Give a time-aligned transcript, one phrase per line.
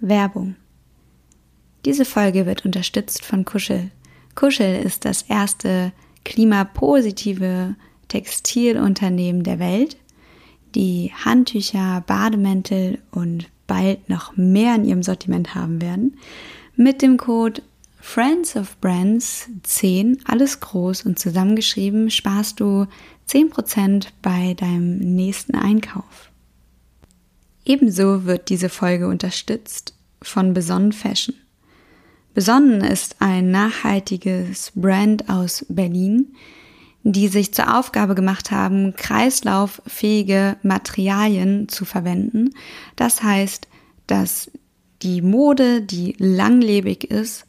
[0.00, 0.56] Werbung.
[1.84, 3.90] Diese Folge wird unterstützt von Kuschel.
[4.34, 5.92] Kuschel ist das erste
[6.24, 7.76] klimapositive
[8.08, 9.96] Textilunternehmen der Welt,
[10.74, 16.18] die Handtücher, Bademäntel und bald noch mehr in ihrem Sortiment haben werden.
[16.76, 17.62] Mit dem Code
[18.00, 22.86] Friends of Brands 10, alles groß und zusammengeschrieben, sparst du
[23.28, 26.27] 10% bei deinem nächsten Einkauf.
[27.68, 29.92] Ebenso wird diese Folge unterstützt
[30.22, 31.34] von Besonnen Fashion.
[32.32, 36.34] Besonnen ist ein nachhaltiges Brand aus Berlin,
[37.02, 42.54] die sich zur Aufgabe gemacht haben, kreislauffähige Materialien zu verwenden.
[42.96, 43.68] Das heißt,
[44.06, 44.50] dass
[45.02, 47.44] die Mode, die langlebig ist,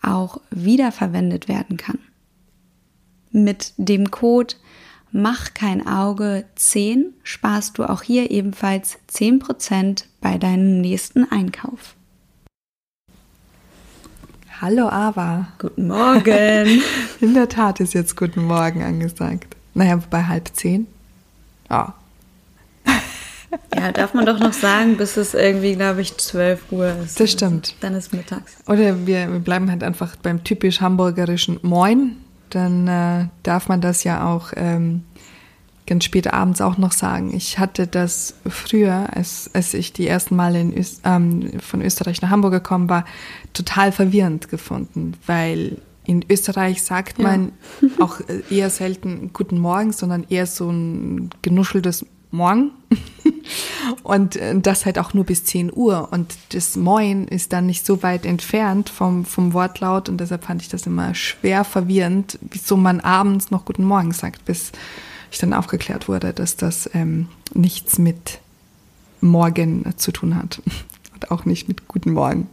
[0.00, 1.98] auch wiederverwendet werden kann.
[3.32, 4.54] Mit dem Code
[5.18, 11.94] Mach kein Auge 10 sparst du auch hier ebenfalls 10% bei deinem nächsten Einkauf.
[14.60, 15.48] Hallo Ava.
[15.58, 16.82] Guten Morgen.
[17.22, 19.56] In der Tat ist jetzt Guten Morgen angesagt.
[19.72, 20.86] Naja, bei halb zehn.
[21.70, 21.94] Ja.
[23.74, 27.18] Ja, darf man doch noch sagen, bis es irgendwie, glaube ich, 12 Uhr ist.
[27.18, 27.74] Das stimmt.
[27.80, 28.58] Dann ist mittags.
[28.66, 32.16] Oder wir, wir bleiben halt einfach beim typisch hamburgerischen Moin
[32.50, 35.02] dann äh, darf man das ja auch ähm,
[35.86, 37.34] ganz spät abends auch noch sagen.
[37.34, 42.22] Ich hatte das früher, als, als ich die ersten Male in Öst, ähm, von Österreich
[42.22, 43.04] nach Hamburg gekommen war,
[43.52, 47.88] total verwirrend gefunden, weil in Österreich sagt man ja.
[48.04, 48.20] auch
[48.50, 52.70] eher selten Guten Morgen, sondern eher so ein genuscheltes Morgen.
[54.02, 56.08] Und äh, das halt auch nur bis 10 Uhr.
[56.12, 60.08] Und das Moin ist dann nicht so weit entfernt vom, vom Wortlaut.
[60.08, 64.44] Und deshalb fand ich das immer schwer verwirrend, wieso man abends noch Guten Morgen sagt,
[64.44, 64.72] bis
[65.36, 68.40] ich dann aufgeklärt wurde, dass das ähm, nichts mit
[69.20, 70.62] Morgen zu tun hat.
[71.14, 72.48] Und auch nicht mit Guten Morgen.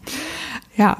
[0.75, 0.97] Ja.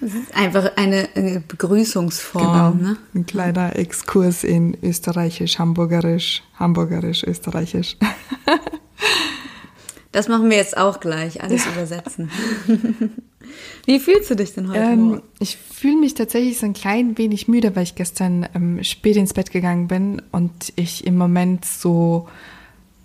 [0.00, 1.08] Es ist einfach eine,
[1.46, 2.74] Begrüßungsform.
[2.78, 2.90] Genau.
[2.90, 2.96] Ne?
[3.14, 7.96] Ein kleiner Exkurs in Österreichisch, Hamburgerisch, Hamburgerisch, Österreichisch.
[10.12, 11.72] Das machen wir jetzt auch gleich, alles ja.
[11.72, 12.30] übersetzen.
[13.86, 15.22] Wie fühlst du dich denn heute ähm, Morgen?
[15.40, 19.34] Ich fühle mich tatsächlich so ein klein wenig müde, weil ich gestern ähm, spät ins
[19.34, 22.28] Bett gegangen bin und ich im Moment so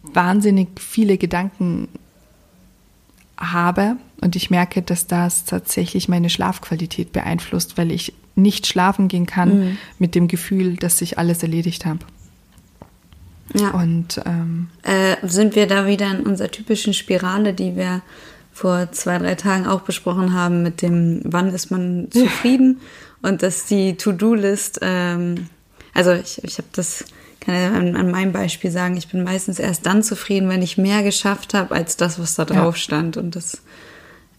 [0.04, 1.88] wahnsinnig viele Gedanken
[3.38, 9.26] habe und ich merke, dass das tatsächlich meine Schlafqualität beeinflusst, weil ich nicht schlafen gehen
[9.26, 9.78] kann mhm.
[10.00, 12.00] mit dem Gefühl, dass ich alles erledigt habe.
[13.54, 13.72] Ja.
[13.72, 18.02] Und ähm, äh, sind wir da wieder in unserer typischen Spirale, die wir
[18.52, 22.82] vor zwei, drei Tagen auch besprochen haben, mit dem, wann ist man zufrieden
[23.22, 25.48] und dass die To-Do-List, ähm,
[25.94, 27.06] also ich, ich habe das,
[27.40, 30.78] kann ja an, an, meinem Beispiel sagen, ich bin meistens erst dann zufrieden, wenn ich
[30.78, 32.82] mehr geschafft habe als das, was da drauf ja.
[32.82, 33.18] stand.
[33.18, 33.62] Und das,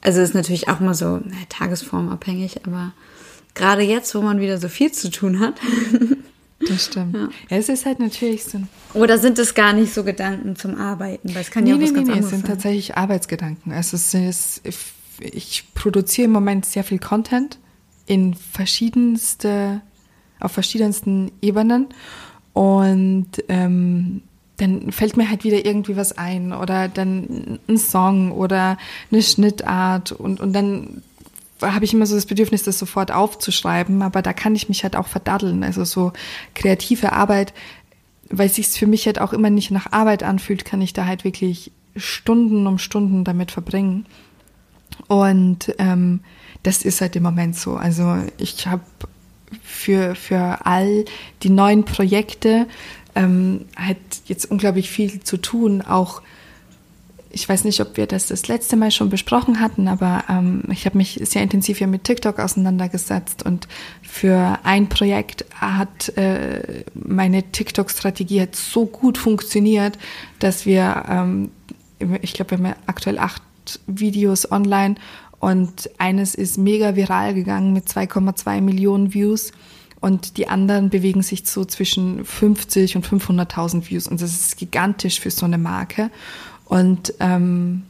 [0.00, 2.92] also ist natürlich auch mal so na, tagesformabhängig, aber
[3.54, 5.54] gerade jetzt, wo man wieder so viel zu tun hat,
[6.60, 7.14] Das stimmt.
[7.14, 7.28] Ja.
[7.50, 7.56] ja.
[7.56, 8.60] es ist halt natürlich so.
[8.94, 11.34] Oder sind es gar nicht so Gedanken zum Arbeiten?
[11.34, 12.56] Weil es kann nee, ja auch nee, was nee, ganz nee, anderes es sind sein.
[12.56, 13.72] tatsächlich Arbeitsgedanken.
[13.72, 14.62] Also es ist,
[15.20, 17.58] ich produziere im Moment sehr viel Content
[18.06, 19.82] in verschiedenste,
[20.40, 21.88] auf verschiedensten Ebenen
[22.54, 24.22] und ähm,
[24.56, 28.76] dann fällt mir halt wieder irgendwie was ein oder dann ein Song oder
[29.12, 31.02] eine Schnittart und, und dann
[31.62, 34.96] habe ich immer so das Bedürfnis, das sofort aufzuschreiben, aber da kann ich mich halt
[34.96, 35.64] auch verdaddeln.
[35.64, 36.12] Also so
[36.54, 37.52] kreative Arbeit,
[38.30, 41.06] weil es sich für mich halt auch immer nicht nach Arbeit anfühlt, kann ich da
[41.06, 44.06] halt wirklich Stunden um Stunden damit verbringen.
[45.06, 46.20] Und ähm,
[46.62, 47.76] das ist halt im Moment so.
[47.76, 48.82] Also ich habe
[49.62, 51.04] für, für all
[51.42, 52.66] die neuen Projekte
[53.14, 56.22] ähm, halt jetzt unglaublich viel zu tun, auch
[57.30, 60.86] ich weiß nicht, ob wir das das letzte Mal schon besprochen hatten, aber ähm, ich
[60.86, 63.68] habe mich sehr intensiv ja mit TikTok auseinandergesetzt und
[64.02, 69.98] für ein Projekt hat äh, meine TikTok-Strategie so gut funktioniert,
[70.38, 71.50] dass wir, ähm,
[72.22, 73.42] ich glaube, wir haben aktuell acht
[73.86, 74.94] Videos online
[75.40, 79.52] und eines ist mega viral gegangen mit 2,2 Millionen Views
[80.00, 85.20] und die anderen bewegen sich so zwischen 50 und 500.000 Views und das ist gigantisch
[85.20, 86.10] für so eine Marke.
[86.68, 87.84] Und ähm,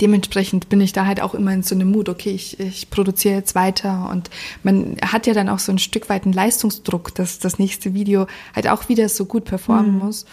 [0.00, 3.34] dementsprechend bin ich da halt auch immer in so einem Mut, okay, ich, ich produziere
[3.34, 4.30] jetzt weiter und
[4.62, 8.26] man hat ja dann auch so ein Stück weit einen Leistungsdruck, dass das nächste Video
[8.54, 9.98] halt auch wieder so gut performen mhm.
[9.98, 10.24] muss.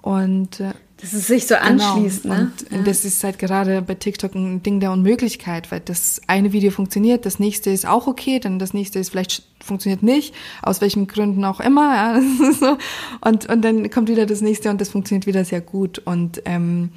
[0.00, 0.72] Und äh,
[1.02, 2.34] dass es sich so anschließt, genau.
[2.34, 2.52] ne?
[2.70, 2.82] Und ja.
[2.84, 7.26] das ist halt gerade bei TikTok ein Ding der Unmöglichkeit, weil das eine Video funktioniert,
[7.26, 10.32] das nächste ist auch okay, dann das nächste ist vielleicht funktioniert nicht,
[10.62, 12.22] aus welchen Gründen auch immer, ja,
[12.52, 12.78] so.
[13.20, 16.90] und, und dann kommt wieder das nächste und das funktioniert wieder sehr gut und ähm,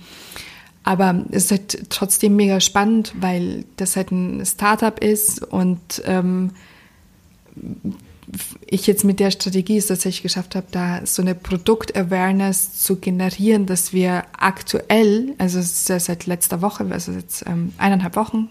[0.83, 6.51] aber es ist halt trotzdem mega spannend, weil das halt ein Startup ist und ähm,
[8.65, 13.65] ich jetzt mit der Strategie es tatsächlich geschafft habe, da so eine Produkt-Awareness zu generieren,
[13.65, 18.49] dass wir aktuell, also seit letzter Woche, also jetzt ähm, eineinhalb Wochen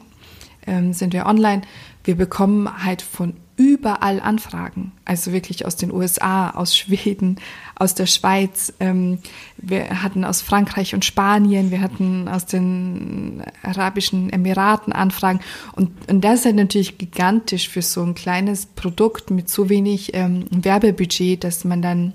[0.67, 1.63] ähm, sind wir online,
[2.05, 7.37] wir bekommen halt von überall Anfragen, also wirklich aus den USA, aus Schweden,
[7.77, 8.73] aus der Schweiz.
[8.81, 9.19] Ähm,
[9.57, 15.41] wir hatten aus Frankreich und Spanien, wir hatten aus den Arabischen Emiraten Anfragen.
[15.73, 20.15] Und, und das ist halt natürlich gigantisch für so ein kleines Produkt mit so wenig
[20.15, 22.13] ähm, Werbebudget, dass man dann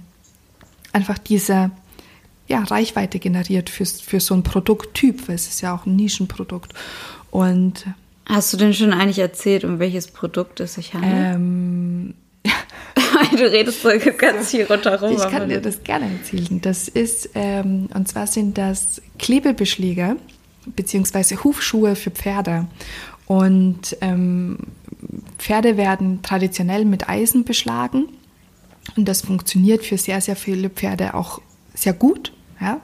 [0.92, 1.72] einfach diese
[2.48, 6.74] ja, Reichweite generiert für, für so ein Produkttyp, weil es ist ja auch ein Nischenprodukt.
[7.32, 7.86] Und
[8.30, 11.36] Hast du denn schon eigentlich erzählt, um welches Produkt es sich handelt?
[11.36, 12.14] Ähm,
[13.32, 15.12] du redest so ganz viel rundherum.
[15.12, 16.62] Ich kann dir das gerne erzählen.
[16.62, 20.18] Das ist, ähm, und zwar sind das Klebebeschläge
[20.76, 22.68] beziehungsweise Hufschuhe für Pferde.
[23.26, 24.60] Und ähm,
[25.40, 28.10] Pferde werden traditionell mit Eisen beschlagen.
[28.96, 31.42] Und das funktioniert für sehr, sehr viele Pferde auch
[31.74, 32.32] sehr gut.
[32.62, 32.80] Ja?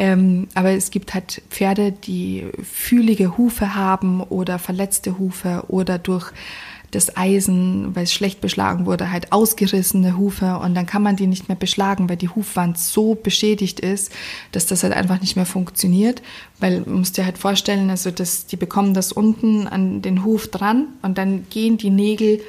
[0.00, 6.32] Ähm, aber es gibt halt Pferde, die fühlige Hufe haben oder verletzte Hufe oder durch
[6.90, 10.56] das Eisen, weil es schlecht beschlagen wurde, halt ausgerissene Hufe.
[10.56, 14.10] Und dann kann man die nicht mehr beschlagen, weil die Hufwand so beschädigt ist,
[14.52, 16.22] dass das halt einfach nicht mehr funktioniert,
[16.60, 20.48] weil man muss dir halt vorstellen, also dass die bekommen das unten an den Huf
[20.48, 22.40] dran und dann gehen die Nägel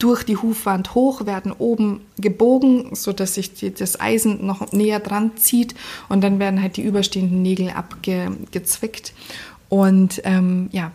[0.00, 4.98] durch die Hufwand hoch, werden oben gebogen, so dass sich die, das Eisen noch näher
[4.98, 5.74] dran zieht
[6.08, 9.12] und dann werden halt die überstehenden Nägel abgezwickt.
[9.68, 10.90] Und ähm, ja,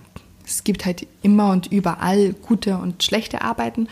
[0.46, 3.88] es gibt halt immer und überall gute und schlechte Arbeiten.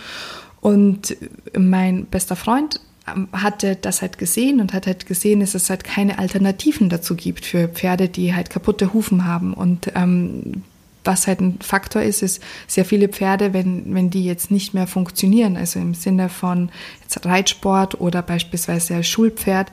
[0.62, 1.16] Und
[1.58, 5.84] mein bester Freund ähm, hatte das halt gesehen und hat halt gesehen, dass es halt
[5.84, 9.54] keine Alternativen dazu gibt für Pferde, die halt kaputte Hufen haben.
[9.54, 10.64] Und ähm,
[11.04, 14.88] was halt ein Faktor ist, ist sehr viele Pferde, wenn, wenn die jetzt nicht mehr
[14.88, 16.70] funktionieren, also im Sinne von
[17.02, 19.72] jetzt Reitsport oder beispielsweise Schulpferd,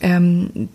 [0.00, 0.68] ähm,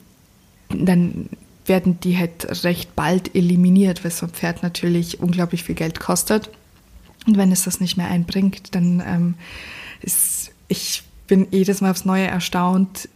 [0.69, 1.29] dann
[1.65, 6.49] werden die halt recht bald eliminiert, weil so ein Pferd natürlich unglaublich viel Geld kostet.
[7.25, 9.33] Und wenn es das nicht mehr einbringt, dann ähm,
[10.01, 13.09] ist, ich bin jedes Mal aufs Neue erstaunt,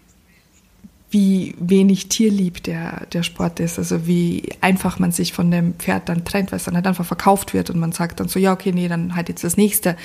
[1.12, 6.10] wie wenig tierlieb der, der Sport ist, also wie einfach man sich von dem Pferd
[6.10, 8.54] dann trennt, weil es dann halt einfach verkauft wird und man sagt dann so, ja,
[8.54, 9.98] okay, nee, dann halt jetzt das nächste.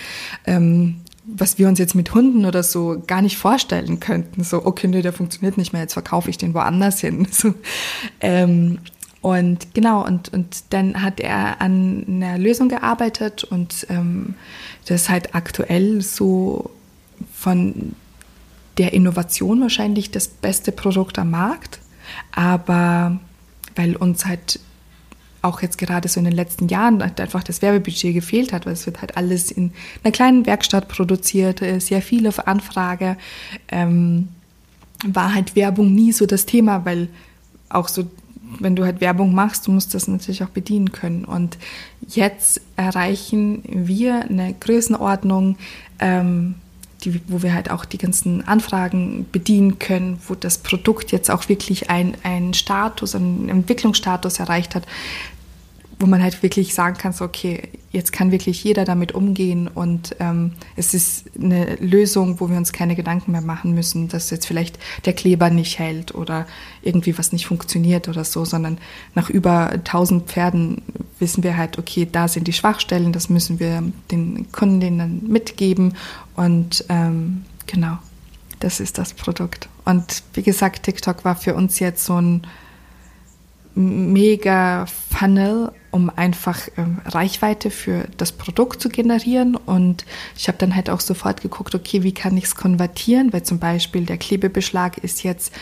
[0.46, 4.44] Ähm, was wir uns jetzt mit Hunden oder so gar nicht vorstellen könnten.
[4.44, 7.26] So, okay, nee, der funktioniert nicht mehr, jetzt verkaufe ich den woanders hin.
[7.36, 7.54] So,
[8.20, 8.78] ähm,
[9.22, 14.34] und genau, und, und dann hat er an einer Lösung gearbeitet und ähm,
[14.86, 16.70] das halt aktuell so
[17.34, 17.96] von
[18.78, 21.80] der Innovation wahrscheinlich das beste Produkt am Markt,
[22.32, 23.18] aber
[23.74, 24.60] weil uns halt
[25.42, 28.72] auch jetzt gerade so in den letzten Jahren halt einfach das Werbebudget gefehlt hat, weil
[28.72, 33.16] es wird halt alles in einer kleinen Werkstatt produziert, äh, sehr viel auf Anfrage,
[33.68, 34.28] ähm,
[35.06, 37.08] war halt Werbung nie so das Thema, weil
[37.68, 38.06] auch so,
[38.58, 41.24] wenn du halt Werbung machst, du musst das natürlich auch bedienen können.
[41.24, 41.58] Und
[42.08, 45.56] jetzt erreichen wir eine Größenordnung,
[46.00, 46.54] ähm,
[47.04, 51.48] die, wo wir halt auch die ganzen Anfragen bedienen können, wo das Produkt jetzt auch
[51.48, 54.84] wirklich einen Status, einen Entwicklungsstatus erreicht hat,
[55.98, 60.14] wo man halt wirklich sagen kann, so, okay, jetzt kann wirklich jeder damit umgehen und
[60.20, 64.46] ähm, es ist eine Lösung, wo wir uns keine Gedanken mehr machen müssen, dass jetzt
[64.46, 66.46] vielleicht der Kleber nicht hält oder
[66.82, 68.76] irgendwie was nicht funktioniert oder so, sondern
[69.14, 70.82] nach über 1000 Pferden
[71.18, 75.94] wissen wir halt, okay, da sind die Schwachstellen, das müssen wir den Kundinnen mitgeben
[76.34, 77.96] und ähm, genau,
[78.60, 79.70] das ist das Produkt.
[79.86, 82.46] Und wie gesagt, TikTok war für uns jetzt so ein
[83.76, 89.54] mega Funnel, um einfach ähm, Reichweite für das Produkt zu generieren.
[89.54, 90.04] Und
[90.36, 93.32] ich habe dann halt auch sofort geguckt, okay, wie kann ich es konvertieren?
[93.32, 95.52] Weil zum Beispiel der Klebebeschlag ist jetzt,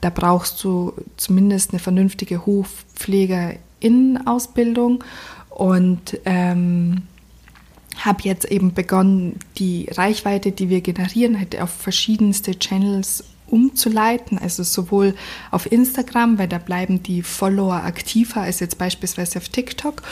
[0.00, 5.04] da brauchst du zumindest eine vernünftige Hufpflegerinnenausbildung.
[5.50, 7.02] Und ähm,
[7.98, 14.62] habe jetzt eben begonnen, die Reichweite, die wir generieren, halt auf verschiedenste Channels umzuleiten, also
[14.62, 15.14] sowohl
[15.50, 20.02] auf Instagram, weil da bleiben die Follower aktiver als jetzt beispielsweise auf TikTok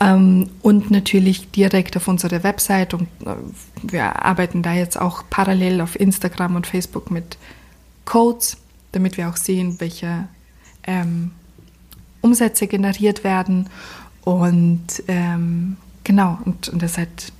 [0.00, 3.34] ähm, und natürlich direkt auf unserer Website und äh,
[3.82, 7.36] wir arbeiten da jetzt auch parallel auf Instagram und Facebook mit
[8.04, 8.56] Codes,
[8.92, 10.28] damit wir auch sehen, welche
[10.84, 11.32] ähm,
[12.22, 13.68] Umsätze generiert werden
[14.22, 17.32] und ähm, genau und, und das halt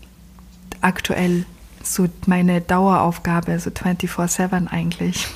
[0.81, 1.45] aktuell
[1.83, 5.27] so meine Daueraufgabe, so 24-7 eigentlich,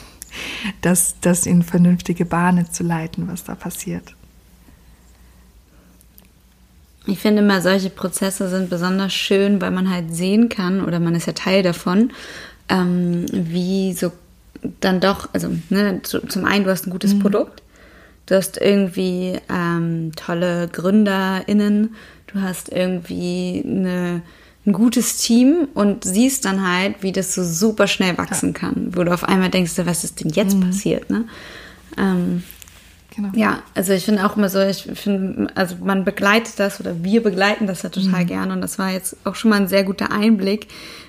[0.81, 4.15] das, das in vernünftige Bahnen zu leiten, was da passiert.
[7.07, 11.15] ich finde immer, solche Prozesse sind besonders schön, weil man halt sehen kann, oder man
[11.15, 12.13] ist ja Teil davon,
[12.69, 14.13] ähm, wie so
[14.81, 17.21] dann doch, also ne, zum einen, du hast ein gutes mhm.
[17.21, 17.63] Produkt,
[18.27, 21.95] du hast irgendwie ähm, tolle GründerInnen,
[22.29, 24.23] du hast irgendwie eine,
[24.67, 28.59] ein gutes Team und siehst dann halt, wie das so super schnell wachsen ja.
[28.59, 30.69] kann, wo du auf einmal denkst, was ist denn jetzt mhm.
[30.69, 31.27] passiert, ne?
[31.99, 32.43] Ähm,
[33.17, 33.29] Genau.
[33.35, 37.23] Ja, also ich finde auch immer so, ich finde, also man begleitet das oder wir
[37.23, 38.27] begleiten das ja total mhm.
[38.27, 40.67] gerne und das war jetzt auch schon mal ein sehr guter Einblick,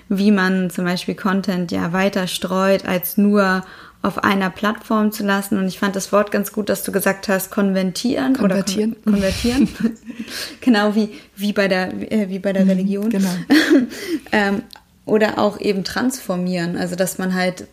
[0.08, 3.64] wie man zum Beispiel Content ja weiter streut, als nur
[4.02, 5.58] auf einer Plattform zu lassen.
[5.58, 8.34] Und ich fand das Wort ganz gut, dass du gesagt hast, konvertieren.
[8.34, 8.92] Konvertieren.
[8.92, 9.68] Oder kon konvertieren.
[10.60, 13.10] genau wie, wie bei der, äh, wie bei der mhm, Religion.
[13.10, 13.34] Genau.
[14.32, 14.62] ähm,
[15.04, 16.76] oder auch eben transformieren.
[16.76, 17.66] Also, dass man halt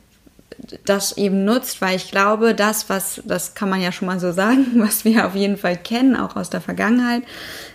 [0.86, 4.32] das eben nutzt, weil ich glaube, das, was, das kann man ja schon mal so
[4.32, 7.24] sagen, was wir auf jeden Fall kennen, auch aus der Vergangenheit.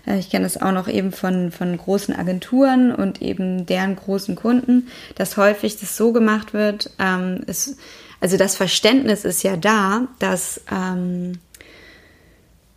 [0.06, 4.36] Äh, ich kenne es auch noch eben von, von großen Agenturen und eben deren großen
[4.36, 6.90] Kunden, dass häufig das so gemacht wird.
[6.98, 7.76] Ähm, ist,
[8.20, 11.38] also das Verständnis ist ja da, dass ähm,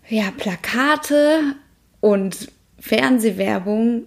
[0.07, 1.55] ja, Plakate
[1.99, 4.03] und Fernsehwerbung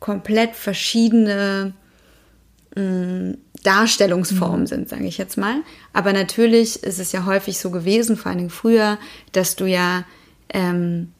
[0.00, 1.74] komplett verschiedene
[2.74, 4.66] mh, Darstellungsformen mhm.
[4.66, 5.56] sind, sage ich jetzt mal.
[5.92, 8.98] Aber natürlich ist es ja häufig so gewesen, vor allen Dingen früher,
[9.32, 10.04] dass du ja
[10.48, 11.12] ähm,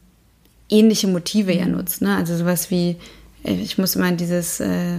[0.69, 1.59] ähnliche Motive mhm.
[1.59, 2.03] ja nutzt.
[2.03, 2.17] Ne?
[2.17, 2.97] Also sowas wie,
[3.45, 4.99] äh, ich muss immer dieses, äh,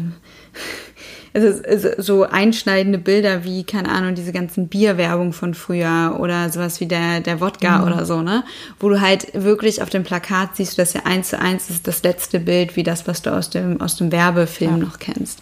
[1.34, 6.86] also so einschneidende Bilder wie, keine Ahnung, diese ganzen Bierwerbung von früher oder sowas wie
[6.86, 7.84] der, der Wodka mhm.
[7.86, 8.44] oder so, ne?
[8.80, 12.04] Wo du halt wirklich auf dem Plakat siehst, dass ja eins zu eins ist das
[12.04, 14.86] letzte Bild wie das, was du aus dem, aus dem Werbefilm ja.
[14.86, 15.40] noch kennst.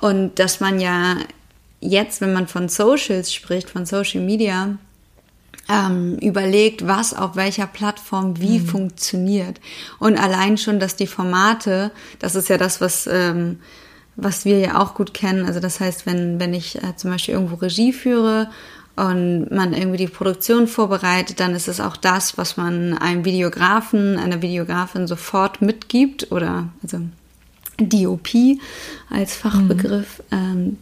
[0.00, 1.16] Und dass man ja
[1.80, 4.76] jetzt, wenn man von Socials spricht, von Social Media,
[5.68, 8.66] ähm, überlegt, was auf welcher Plattform wie mhm.
[8.66, 9.60] funktioniert.
[9.98, 13.58] Und allein schon, dass die Formate, das ist ja das, was, ähm,
[14.16, 15.44] was wir ja auch gut kennen.
[15.44, 18.50] Also das heißt, wenn, wenn ich äh, zum Beispiel irgendwo Regie führe
[18.96, 24.16] und man irgendwie die Produktion vorbereitet, dann ist es auch das, was man einem Videografen,
[24.18, 27.00] einer Videografin sofort mitgibt oder also
[27.78, 28.28] DOP
[29.10, 30.22] als Fachbegriff.
[30.30, 30.78] Mhm.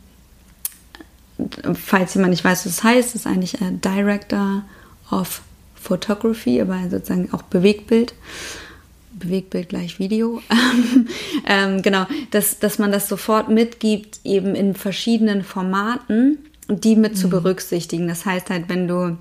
[1.39, 4.63] Ähm, falls jemand nicht weiß, was das heißt, ist eigentlich ein Director
[5.11, 5.43] of
[5.75, 8.15] Photography, aber sozusagen auch Bewegtbild.
[9.15, 10.41] Bewegtbild gleich Video.
[11.47, 17.17] ähm, genau, dass, dass man das sofort mitgibt, eben in verschiedenen Formaten, die mit mhm.
[17.17, 18.09] zu berücksichtigen.
[18.09, 19.17] Das heißt halt, wenn du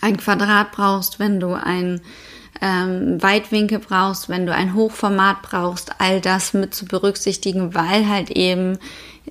[0.00, 2.00] ein Quadrat brauchst, wenn du ein
[2.60, 8.30] ähm, Weitwinkel brauchst, wenn du ein Hochformat brauchst, all das mit zu berücksichtigen, weil halt
[8.30, 8.78] eben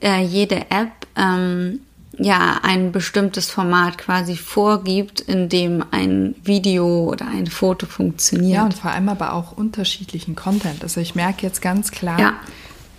[0.01, 1.79] äh, jede App ähm,
[2.17, 8.53] ja ein bestimmtes Format quasi vorgibt, in dem ein Video oder ein Foto funktioniert.
[8.53, 10.83] Ja, und vor allem aber auch unterschiedlichen Content.
[10.83, 12.33] Also ich merke jetzt ganz klar, ja.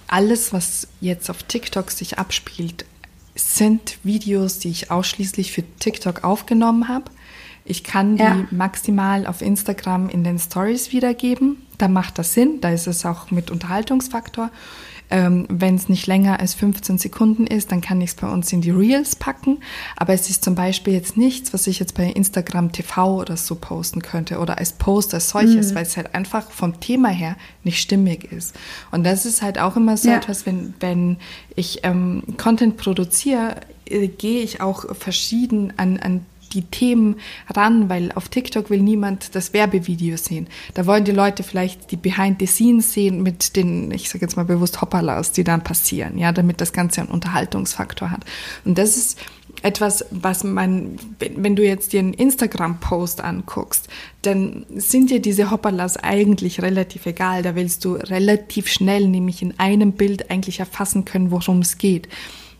[0.09, 2.85] alles, was jetzt auf TikTok sich abspielt,
[3.37, 7.11] sind Videos, die ich ausschließlich für TikTok aufgenommen habe.
[7.65, 8.47] Ich kann die ja.
[8.51, 11.67] maximal auf Instagram in den Stories wiedergeben.
[11.79, 12.61] Da macht das Sinn.
[12.61, 14.51] Da ist es auch mit Unterhaltungsfaktor.
[15.11, 18.53] Ähm, Wenn es nicht länger als 15 Sekunden ist, dann kann ich es bei uns
[18.53, 19.59] in die Reels packen.
[19.97, 23.55] Aber es ist zum Beispiel jetzt nichts, was ich jetzt bei Instagram TV oder so
[23.55, 25.75] posten könnte oder als Post als solches, mhm.
[25.77, 28.57] weil es halt einfach vom Thema her nicht stimmig ist.
[28.91, 30.17] Und das ist halt auch immer so ja.
[30.17, 31.19] etwas, wenn, wenn
[31.55, 33.57] ich ähm, Content produziere,
[33.87, 37.17] äh, gehe ich auch verschieden an, an die Themen
[37.55, 40.47] ran, weil auf TikTok will niemand das Werbevideo sehen.
[40.75, 44.37] Da wollen die Leute vielleicht die Behind the Scenes sehen mit den, ich sage jetzt
[44.37, 48.25] mal bewusst Hoppalas, die dann passieren, ja, damit das Ganze einen Unterhaltungsfaktor hat.
[48.65, 49.19] Und das ist
[49.63, 53.89] etwas, was man, wenn du jetzt dir einen Instagram-Post anguckst,
[54.23, 57.43] dann sind dir diese Hoppalas eigentlich relativ egal.
[57.43, 62.09] Da willst du relativ schnell, nämlich in einem Bild eigentlich erfassen können, worum es geht.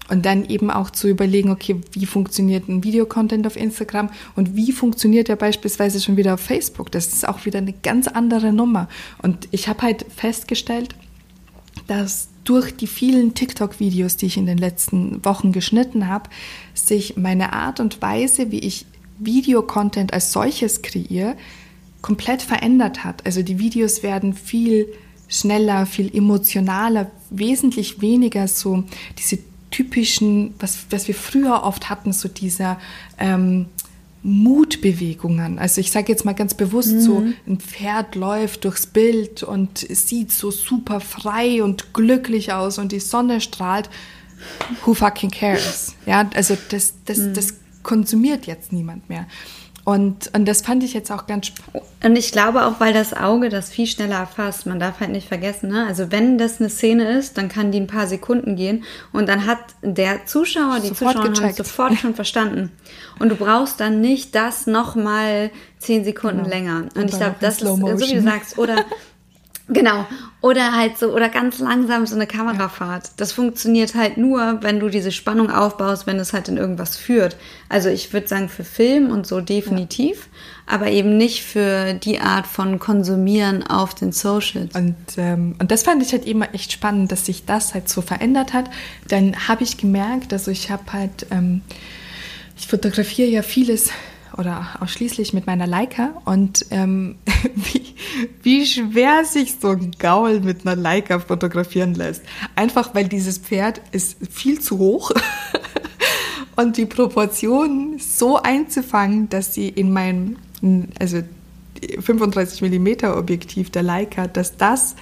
[0.09, 4.71] Und dann eben auch zu überlegen, okay, wie funktioniert ein Videocontent auf Instagram und wie
[4.71, 6.93] funktioniert er beispielsweise schon wieder auf Facebook.
[6.93, 8.89] Das ist auch wieder eine ganz andere Nummer.
[9.23, 10.95] Und ich habe halt festgestellt,
[11.87, 16.29] dass durch die vielen TikTok-Videos, die ich in den letzten Wochen geschnitten habe,
[16.75, 18.85] sich meine Art und Weise, wie ich
[19.19, 21.37] Videocontent als solches kreiere,
[22.03, 23.25] komplett verändert hat.
[23.25, 24.89] Also die Videos werden viel
[25.29, 28.85] schneller, viel emotionaler, wesentlich weniger so
[29.19, 29.39] diese
[29.75, 32.79] typischen, was, was wir früher oft hatten, so dieser
[33.19, 33.67] ähm,
[34.23, 35.59] Mutbewegungen.
[35.59, 37.01] Also ich sage jetzt mal ganz bewusst mhm.
[37.01, 42.93] so, ein Pferd läuft durchs Bild und sieht so super frei und glücklich aus und
[42.93, 43.91] die Sonne strahlt.
[44.85, 45.95] Who fucking cares?
[46.07, 47.35] Ja, also das, das, mhm.
[47.35, 49.27] das konsumiert jetzt niemand mehr.
[49.85, 51.83] Und, und das fand ich jetzt auch ganz spannend.
[52.03, 54.65] Und ich glaube auch, weil das Auge das viel schneller erfasst.
[54.65, 55.87] Man darf halt nicht vergessen, ne?
[55.87, 59.47] Also wenn das eine Szene ist, dann kann die ein paar Sekunden gehen und dann
[59.47, 62.73] hat der Zuschauer, die Sofort Zuschauer haben sofort schon verstanden.
[63.19, 66.49] Und du brauchst dann nicht das nochmal zehn Sekunden Genau.
[66.49, 66.77] länger.
[66.95, 68.85] Und, Und ich glaube, das ist, so wie du sagst, oder
[69.69, 70.07] Genau.
[70.43, 73.13] Oder halt so, oder ganz langsam so eine Kamerafahrt.
[73.17, 77.37] Das funktioniert halt nur, wenn du diese Spannung aufbaust, wenn es halt in irgendwas führt.
[77.71, 80.29] Also ich würde sagen, für Film und so definitiv,
[80.67, 84.75] aber eben nicht für die Art von Konsumieren auf den Socials.
[84.75, 88.03] Und, ähm, und das fand ich halt immer echt spannend, dass sich das halt so
[88.03, 88.69] verändert hat.
[89.09, 91.63] Dann habe ich gemerkt, also ich habe halt, ähm,
[92.59, 93.91] ich fotografiere ja vieles
[94.37, 97.17] oder ausschließlich mit meiner Leica und ähm,
[97.55, 97.95] wie,
[98.43, 102.23] wie schwer sich so ein Gaul mit einer Leica fotografieren lässt.
[102.55, 105.11] Einfach weil dieses Pferd ist viel zu hoch
[106.57, 110.37] und die Proportionen so einzufangen, dass sie in meinem,
[110.99, 111.23] also
[112.01, 114.97] 35 mm Objektiv der Leica, dass das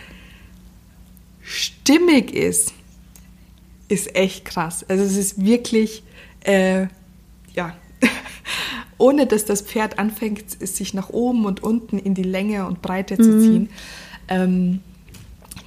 [1.43, 2.73] stimmig ist,
[3.89, 4.85] ist echt krass.
[4.89, 6.03] Also es ist wirklich,
[6.45, 6.87] äh,
[7.53, 7.77] ja,
[8.99, 12.83] ohne dass das Pferd anfängt, es sich nach oben und unten in die Länge und
[12.83, 13.69] Breite zu ziehen.
[14.29, 14.81] Ähm,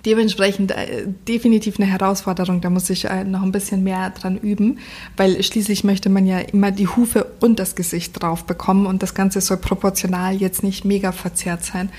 [0.05, 2.62] dementsprechend äh, definitiv eine Herausforderung.
[2.62, 4.79] Da muss ich äh, noch ein bisschen mehr dran üben,
[5.17, 9.13] weil schließlich möchte man ja immer die Hufe und das Gesicht drauf bekommen und das
[9.13, 11.89] Ganze soll proportional jetzt nicht mega verzerrt sein.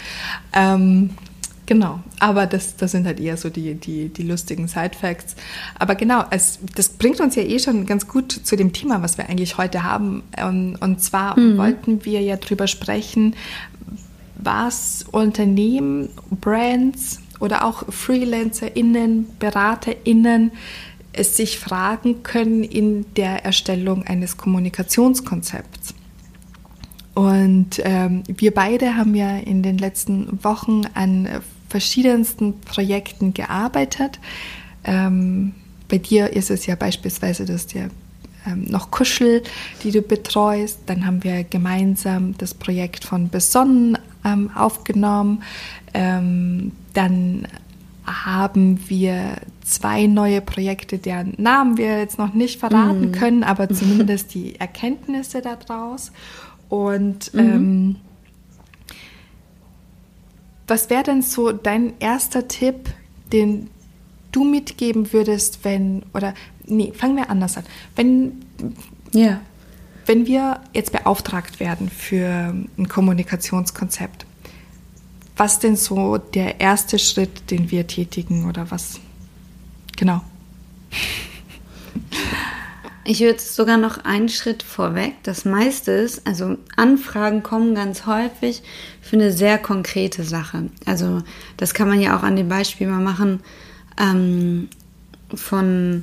[0.52, 1.10] Ähm,
[1.66, 5.36] genau, aber das, das sind halt eher so die, die, die lustigen Side-Facts.
[5.78, 9.18] Aber genau, es, das bringt uns ja eh schon ganz gut zu dem Thema, was
[9.18, 10.22] wir eigentlich heute haben.
[10.42, 13.34] Und, und zwar wollten wir ja drüber sprechen,
[14.36, 20.52] was Unternehmen, Brands oder auch FreelancerInnen, BeraterInnen
[21.16, 25.94] es sich fragen können in der Erstellung eines Kommunikationskonzepts.
[27.14, 31.26] Und ähm, wir beide haben ja in den letzten Wochen an
[31.76, 34.18] verschiedensten Projekten gearbeitet.
[34.82, 35.52] Ähm,
[35.88, 37.90] bei dir ist es ja beispielsweise, dass der
[38.46, 39.42] ähm, noch Kuschel,
[39.82, 40.78] die du betreust.
[40.86, 45.42] Dann haben wir gemeinsam das Projekt von Besonnen ähm, aufgenommen.
[45.92, 47.46] Ähm, dann
[48.06, 54.32] haben wir zwei neue Projekte, deren Namen wir jetzt noch nicht verraten können, aber zumindest
[54.32, 56.10] die Erkenntnisse daraus.
[56.70, 57.96] Und ähm,
[60.66, 62.90] was wäre denn so dein erster Tipp,
[63.32, 63.70] den
[64.32, 66.34] du mitgeben würdest, wenn, oder
[66.66, 67.64] nee, fangen wir anders an.
[67.94, 68.44] Wenn,
[69.12, 69.40] Ja.
[70.06, 74.26] wenn wir jetzt beauftragt werden für ein Kommunikationskonzept,
[75.36, 79.00] was denn so der erste Schritt, den wir tätigen oder was?
[79.96, 80.20] Genau.
[83.08, 85.14] Ich würde sogar noch einen Schritt vorweg.
[85.22, 88.62] Das meiste ist, also Anfragen kommen ganz häufig
[89.00, 90.64] für eine sehr konkrete Sache.
[90.86, 91.22] Also
[91.56, 93.40] das kann man ja auch an dem Beispiel mal machen
[94.00, 94.68] ähm,
[95.32, 96.02] von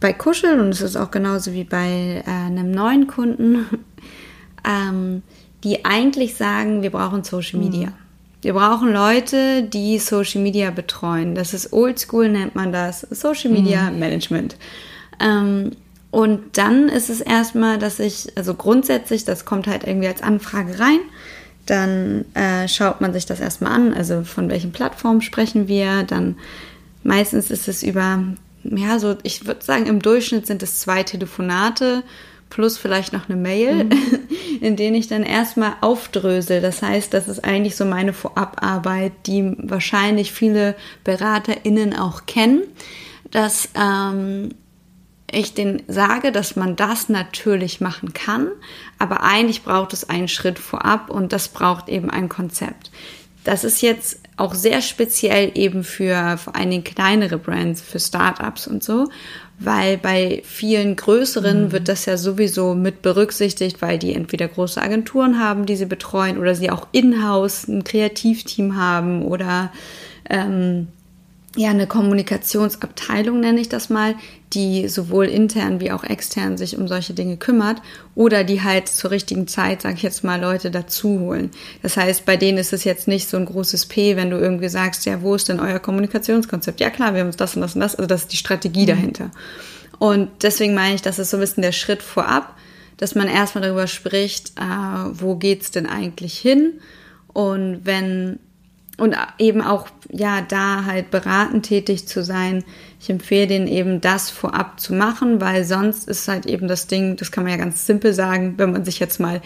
[0.00, 3.66] bei Kuschel und es ist auch genauso wie bei äh, einem neuen Kunden,
[4.64, 5.22] ähm,
[5.64, 7.92] die eigentlich sagen, wir brauchen Social Media.
[8.40, 11.34] Wir brauchen Leute, die Social Media betreuen.
[11.34, 13.00] Das ist Oldschool, nennt man das.
[13.00, 14.56] Social Media Management.
[15.20, 15.72] Ähm,
[16.10, 20.78] und dann ist es erstmal, dass ich, also grundsätzlich, das kommt halt irgendwie als Anfrage
[20.78, 21.00] rein.
[21.66, 26.04] Dann äh, schaut man sich das erstmal an, also von welchen Plattformen sprechen wir.
[26.04, 26.36] Dann
[27.02, 28.22] meistens ist es über,
[28.62, 32.02] ja, so, ich würde sagen, im Durchschnitt sind es zwei Telefonate
[32.50, 33.88] plus vielleicht noch eine Mail,
[34.60, 36.60] in denen ich dann erstmal aufdrösel.
[36.60, 42.62] Das heißt, das ist eigentlich so meine Vorabarbeit, die wahrscheinlich viele BeraterInnen auch kennen,
[43.30, 44.50] dass ähm,
[45.30, 48.48] ich den sage, dass man das natürlich machen kann,
[48.98, 52.90] aber eigentlich braucht es einen Schritt vorab und das braucht eben ein Konzept.
[53.44, 58.66] Das ist jetzt auch sehr speziell eben für vor allen Dingen kleinere Brands, für Startups
[58.66, 59.08] und so,
[59.58, 65.40] weil bei vielen größeren wird das ja sowieso mit berücksichtigt, weil die entweder große Agenturen
[65.40, 69.72] haben, die sie betreuen, oder sie auch in-house ein Kreativteam haben oder
[70.28, 70.88] ähm,
[71.56, 74.14] ja, eine Kommunikationsabteilung nenne ich das mal,
[74.52, 77.80] die sowohl intern wie auch extern sich um solche Dinge kümmert
[78.14, 81.50] oder die halt zur richtigen Zeit, sage ich jetzt mal, Leute dazu holen.
[81.82, 84.68] Das heißt, bei denen ist es jetzt nicht so ein großes P, wenn du irgendwie
[84.68, 86.78] sagst, ja, wo ist denn euer Kommunikationskonzept?
[86.80, 88.86] Ja klar, wir haben uns das und das und das, also das ist die Strategie
[88.86, 89.30] dahinter.
[89.98, 92.54] Und deswegen meine ich, das ist so ein bisschen der Schritt vorab,
[92.98, 94.62] dass man erstmal darüber spricht, äh,
[95.12, 96.80] wo geht's denn eigentlich hin?
[97.32, 98.38] Und wenn
[98.96, 102.64] und eben auch, ja, da halt beratend tätig zu sein.
[103.00, 107.16] Ich empfehle denen eben, das vorab zu machen, weil sonst ist halt eben das Ding,
[107.16, 109.42] das kann man ja ganz simpel sagen, wenn man sich jetzt mal,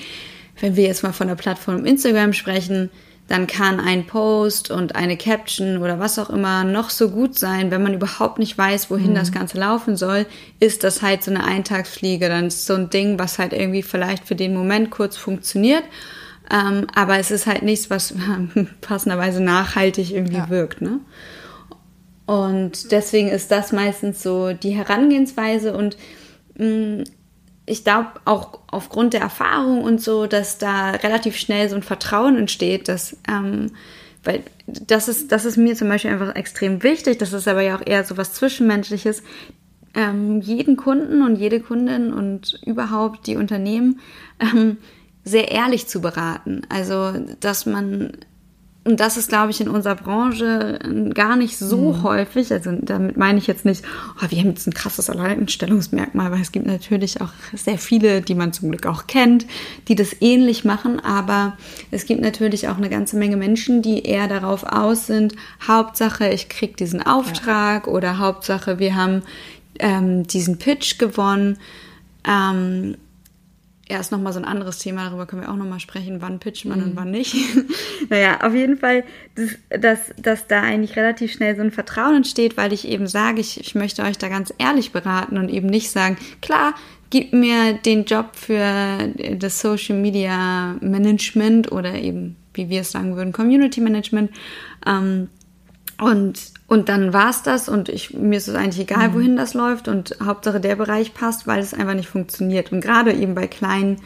[0.60, 2.90] wenn wir jetzt mal von der Plattform Instagram sprechen,
[3.30, 7.70] dann kann ein Post und eine Caption oder was auch immer noch so gut sein,
[7.70, 9.14] wenn man überhaupt nicht weiß, wohin mhm.
[9.14, 10.26] das Ganze laufen soll,
[10.58, 12.28] ist das halt so eine Eintagsfliege.
[12.28, 15.84] Dann ist so ein Ding, was halt irgendwie vielleicht für den Moment kurz funktioniert.
[16.50, 18.14] Ähm, aber es ist halt nichts, was
[18.80, 20.50] passenderweise nachhaltig irgendwie ja.
[20.50, 20.80] wirkt.
[20.80, 21.00] Ne?
[22.26, 25.96] Und deswegen ist das meistens so die Herangehensweise und
[26.56, 27.04] mh, mm,
[27.66, 32.36] ich glaube auch aufgrund der Erfahrung und so, dass da relativ schnell so ein Vertrauen
[32.36, 33.70] entsteht, dass, ähm,
[34.24, 37.76] weil das ist, das ist mir zum Beispiel einfach extrem wichtig, das ist aber ja
[37.76, 39.22] auch eher so was Zwischenmenschliches,
[39.94, 44.00] ähm, jeden Kunden und jede Kundin und überhaupt die Unternehmen
[44.40, 44.78] ähm,
[45.30, 46.62] sehr ehrlich zu beraten.
[46.68, 48.12] Also, dass man
[48.82, 50.78] und das ist, glaube ich, in unserer Branche
[51.12, 52.02] gar nicht so mhm.
[52.02, 52.50] häufig.
[52.50, 53.84] Also damit meine ich jetzt nicht,
[54.16, 58.34] oh, wir haben jetzt ein krasses Alleinstellungsmerkmal, weil es gibt natürlich auch sehr viele, die
[58.34, 59.44] man zum Glück auch kennt,
[59.88, 60.98] die das ähnlich machen.
[60.98, 61.58] Aber
[61.90, 65.34] es gibt natürlich auch eine ganze Menge Menschen, die eher darauf aus sind,
[65.66, 67.92] Hauptsache, ich kriege diesen Auftrag ja.
[67.92, 69.22] oder Hauptsache, wir haben
[69.78, 71.58] ähm, diesen Pitch gewonnen.
[72.26, 72.96] Ähm,
[73.90, 76.64] ja, ist nochmal so ein anderes Thema, darüber können wir auch nochmal sprechen, wann pitcht
[76.64, 76.84] man mhm.
[76.84, 77.34] und wann nicht.
[78.08, 79.02] naja, auf jeden Fall,
[79.34, 83.40] dass, dass, dass da eigentlich relativ schnell so ein Vertrauen entsteht, weil ich eben sage,
[83.40, 86.74] ich, ich möchte euch da ganz ehrlich beraten und eben nicht sagen, klar,
[87.10, 93.16] gib mir den Job für das Social Media Management oder eben, wie wir es sagen
[93.16, 94.30] würden, Community Management.
[94.86, 95.28] Ähm,
[96.00, 99.14] und, und dann war es das und ich, mir ist es eigentlich egal, mhm.
[99.14, 102.72] wohin das läuft und Hauptsache der Bereich passt, weil es einfach nicht funktioniert.
[102.72, 103.98] Und gerade eben bei kleinen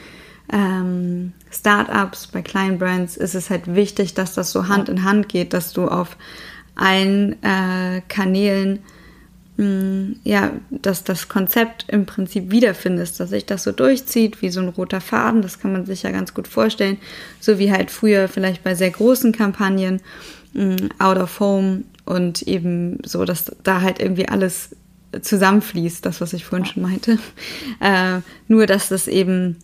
[0.53, 5.29] ähm, Startups, bei kleinen Brands ist es halt wichtig, dass das so Hand in Hand
[5.29, 6.17] geht, dass du auf
[6.75, 8.81] allen äh, Kanälen
[9.57, 14.51] mh, mm, ja, dass das Konzept im Prinzip wiederfindest, dass sich das so durchzieht wie
[14.51, 16.99] so ein roter Faden, das kann man sich ja ganz gut vorstellen,
[17.39, 20.01] so wie halt früher vielleicht bei sehr großen Kampagnen
[20.99, 24.71] out of home und eben so, dass da halt irgendwie alles
[25.21, 27.19] zusammenfließt, das, was ich vorhin schon meinte.
[27.81, 29.57] Äh, nur, dass das eben,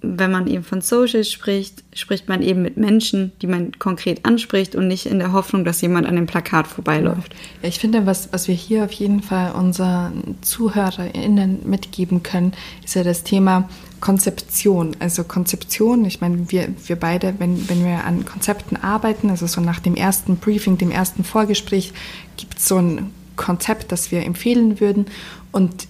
[0.00, 4.74] wenn man eben von Social spricht, spricht man eben mit Menschen, die man konkret anspricht
[4.74, 7.34] und nicht in der Hoffnung, dass jemand an dem Plakat vorbeiläuft.
[7.62, 12.52] Ja, ich finde, was, was wir hier auf jeden Fall unseren ZuhörerInnen mitgeben können,
[12.84, 13.68] ist ja das Thema,
[14.00, 14.96] Konzeption.
[14.98, 19.60] Also Konzeption, ich meine, wir, wir beide, wenn, wenn wir an Konzepten arbeiten, also so
[19.60, 21.92] nach dem ersten Briefing, dem ersten Vorgespräch,
[22.36, 25.06] gibt es so ein Konzept, das wir empfehlen würden.
[25.52, 25.88] Und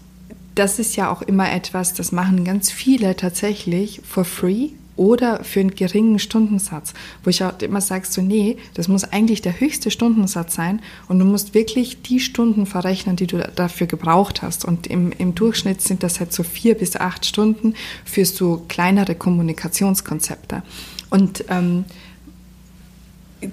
[0.55, 5.61] das ist ja auch immer etwas, das machen ganz viele tatsächlich for free oder für
[5.61, 9.91] einen geringen Stundensatz, wo ich auch immer sage, so nee, das muss eigentlich der höchste
[9.91, 14.65] Stundensatz sein und du musst wirklich die Stunden verrechnen, die du dafür gebraucht hast.
[14.65, 19.15] Und im, im Durchschnitt sind das halt so vier bis acht Stunden für so kleinere
[19.15, 20.63] Kommunikationskonzepte.
[21.11, 21.85] Und ähm,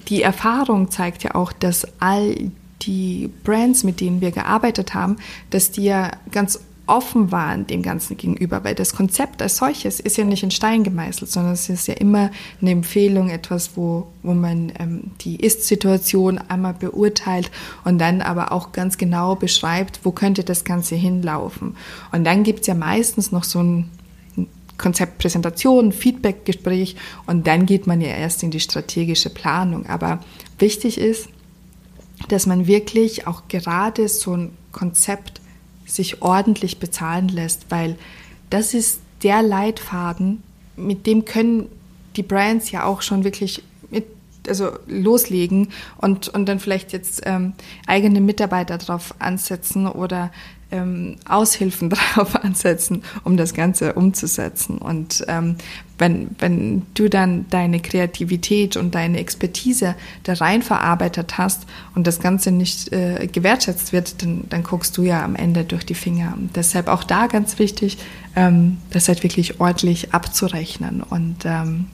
[0.09, 5.17] die Erfahrung zeigt ja auch, dass all die Brands, mit denen wir gearbeitet haben,
[5.51, 10.17] dass die ja ganz offen waren dem Ganzen gegenüber, weil das Konzept als solches ist
[10.17, 14.33] ja nicht in Stein gemeißelt, sondern es ist ja immer eine Empfehlung, etwas, wo, wo
[14.33, 17.51] man ähm, die Ist-Situation einmal beurteilt
[17.83, 21.75] und dann aber auch ganz genau beschreibt, wo könnte das Ganze hinlaufen.
[22.11, 23.89] Und dann gibt es ja meistens noch so ein
[24.77, 26.95] Konzeptpräsentation, Feedbackgespräch
[27.25, 29.85] und dann geht man ja erst in die strategische Planung.
[29.87, 30.19] Aber
[30.59, 31.29] wichtig ist,
[32.27, 35.41] dass man wirklich auch gerade so ein Konzept
[35.85, 37.95] sich ordentlich bezahlen lässt, weil
[38.49, 40.43] das ist der Leitfaden,
[40.75, 41.69] mit dem können
[42.15, 44.05] die Brands ja auch schon wirklich mit,
[44.47, 47.53] also loslegen und, und dann vielleicht jetzt ähm,
[47.87, 50.31] eigene Mitarbeiter drauf ansetzen oder
[50.71, 54.77] ähm, Aushilfen darauf ansetzen, um das Ganze umzusetzen.
[54.77, 55.55] Und ähm,
[55.97, 62.19] wenn, wenn du dann deine Kreativität und deine Expertise da rein verarbeitet hast und das
[62.19, 66.33] Ganze nicht äh, gewertschätzt wird, dann, dann guckst du ja am Ende durch die Finger.
[66.35, 67.97] Und deshalb auch da ganz wichtig,
[68.35, 71.01] ähm, das halt wirklich ordentlich abzurechnen.
[71.01, 71.85] Und ähm,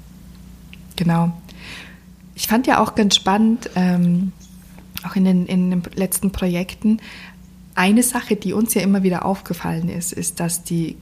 [0.95, 1.31] genau.
[2.33, 4.31] Ich fand ja auch ganz spannend, ähm,
[5.07, 6.99] auch in den, in den letzten Projekten,
[7.81, 10.97] eine Sache, die uns ja immer wieder aufgefallen ist, ist, dass die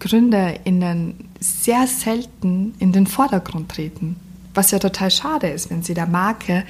[0.00, 4.16] GründerInnen sehr selten in den Vordergrund treten.
[4.54, 6.64] Was ja total schade ist, wenn sie der Marke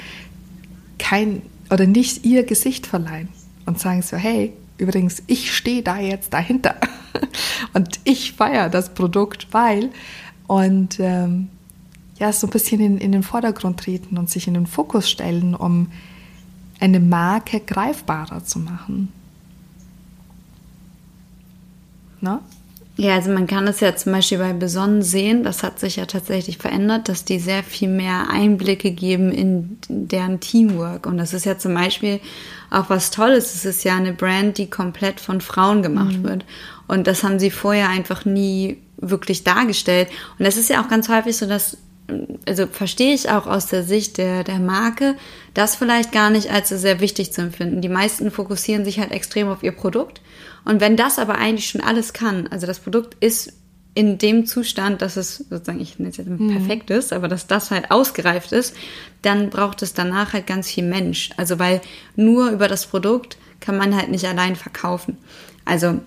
[0.98, 3.28] kein oder nicht ihr Gesicht verleihen
[3.64, 6.74] und sagen so, hey, übrigens, ich stehe da jetzt dahinter
[7.74, 9.90] und ich feiere das Produkt, weil
[10.48, 11.46] und ähm,
[12.18, 15.54] ja so ein bisschen in, in den Vordergrund treten und sich in den Fokus stellen,
[15.54, 15.92] um
[16.80, 19.12] eine Marke greifbarer zu machen.
[22.20, 22.40] Na?
[22.98, 26.06] Ja, also man kann es ja zum Beispiel bei Besonnen sehen, das hat sich ja
[26.06, 31.06] tatsächlich verändert, dass die sehr viel mehr Einblicke geben in deren Teamwork.
[31.06, 32.20] Und das ist ja zum Beispiel
[32.70, 33.54] auch was Tolles.
[33.54, 36.24] Es ist ja eine Brand, die komplett von Frauen gemacht mhm.
[36.24, 36.44] wird.
[36.88, 40.08] Und das haben sie vorher einfach nie wirklich dargestellt.
[40.38, 41.76] Und das ist ja auch ganz häufig so, dass
[42.46, 45.16] also verstehe ich auch aus der Sicht der, der Marke,
[45.54, 47.80] das vielleicht gar nicht als sehr wichtig zu empfinden.
[47.80, 50.20] Die meisten fokussieren sich halt extrem auf ihr Produkt.
[50.64, 53.52] Und wenn das aber eigentlich schon alles kann, also das Produkt ist
[53.94, 56.50] in dem Zustand, dass es sozusagen, ich nenne es jetzt mhm.
[56.50, 58.76] perfekt ist, aber dass das halt ausgereift ist,
[59.22, 61.30] dann braucht es danach halt ganz viel Mensch.
[61.36, 61.80] Also weil
[62.14, 65.16] nur über das Produkt kann man halt nicht allein verkaufen.
[65.64, 65.98] Also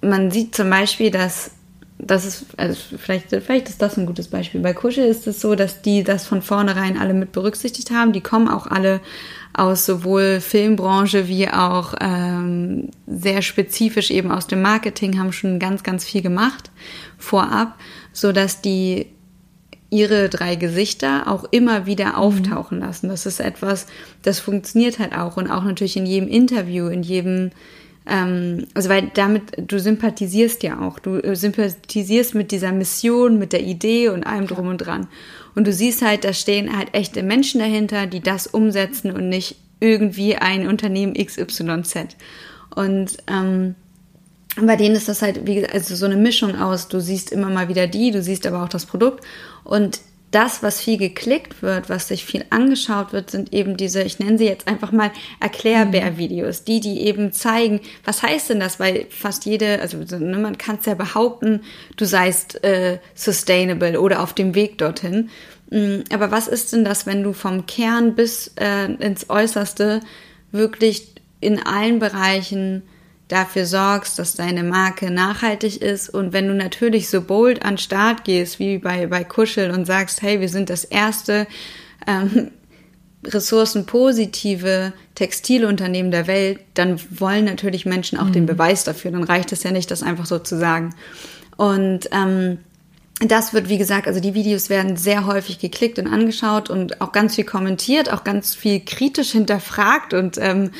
[0.00, 1.52] man sieht zum Beispiel, dass
[1.98, 4.60] das ist, also vielleicht, vielleicht ist das ein gutes Beispiel.
[4.60, 8.12] Bei Kuschel ist es so, dass die das von vornherein alle mit berücksichtigt haben.
[8.12, 9.00] Die kommen auch alle
[9.52, 15.82] aus sowohl Filmbranche wie auch ähm, sehr spezifisch eben aus dem Marketing, haben schon ganz,
[15.82, 16.70] ganz viel gemacht
[17.18, 17.76] vorab,
[18.12, 19.06] so dass die
[19.90, 22.14] ihre drei Gesichter auch immer wieder mhm.
[22.14, 23.08] auftauchen lassen.
[23.08, 23.86] Das ist etwas,
[24.22, 27.50] das funktioniert halt auch und auch natürlich in jedem Interview, in jedem
[28.08, 33.52] ähm, also weil damit, du sympathisierst ja auch, du äh, sympathisierst mit dieser Mission, mit
[33.52, 35.08] der Idee und allem drum und dran.
[35.54, 39.56] Und du siehst halt, da stehen halt echte Menschen dahinter, die das umsetzen und nicht
[39.80, 42.16] irgendwie ein Unternehmen XYZ.
[42.74, 43.74] Und ähm,
[44.60, 47.48] bei denen ist das halt, wie gesagt, also so eine Mischung aus, du siehst immer
[47.48, 49.24] mal wieder die, du siehst aber auch das Produkt.
[49.64, 54.18] Und das, was viel geklickt wird, was sich viel angeschaut wird, sind eben diese, ich
[54.18, 55.10] nenne sie jetzt einfach mal
[55.40, 60.58] Erklärbär-Videos, die, die eben zeigen, was heißt denn das, weil fast jede, also ne, man
[60.58, 61.62] kann es ja behaupten,
[61.96, 65.30] du seist äh, sustainable oder auf dem Weg dorthin.
[65.70, 70.00] Mm, aber was ist denn das, wenn du vom Kern bis äh, ins Äußerste
[70.52, 72.82] wirklich in allen Bereichen
[73.28, 78.24] dafür sorgst, dass deine Marke nachhaltig ist und wenn du natürlich so bold an Start
[78.24, 81.46] gehst, wie bei, bei Kuschel und sagst, hey, wir sind das erste
[82.06, 82.50] ähm,
[83.24, 88.32] ressourcenpositive Textilunternehmen der Welt, dann wollen natürlich Menschen auch mhm.
[88.32, 89.10] den Beweis dafür.
[89.10, 90.94] Dann reicht es ja nicht, das einfach so zu sagen.
[91.56, 92.58] Und ähm,
[93.20, 97.10] das wird, wie gesagt, also die Videos werden sehr häufig geklickt und angeschaut und auch
[97.10, 100.70] ganz viel kommentiert, auch ganz viel kritisch hinterfragt und ähm,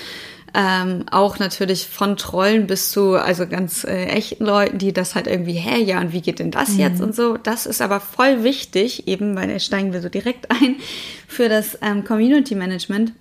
[0.54, 5.26] ähm, auch natürlich von Trollen bis zu also ganz äh, echten Leuten, die das halt
[5.26, 6.80] irgendwie, hä, ja, und wie geht denn das mhm.
[6.80, 7.36] jetzt und so.
[7.36, 10.76] Das ist aber voll wichtig, eben, weil da steigen wir so direkt ein,
[11.26, 13.12] für das ähm, Community Management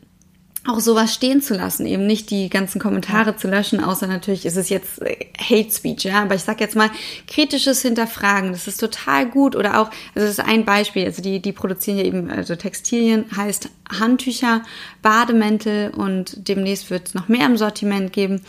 [0.66, 4.58] auch sowas stehen zu lassen, eben nicht die ganzen Kommentare zu löschen, außer natürlich ist
[4.58, 6.90] es jetzt äh, Hate Speech, ja, aber ich sag jetzt mal
[7.28, 9.56] kritisches Hinterfragen, das ist total gut.
[9.56, 13.26] Oder auch, also das ist ein Beispiel, also die, die produzieren ja eben, also Textilien
[13.36, 14.64] heißt Handtücher,
[15.02, 18.42] Bademäntel und demnächst wird es noch mehr im Sortiment geben.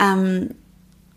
[0.00, 0.50] Ähm,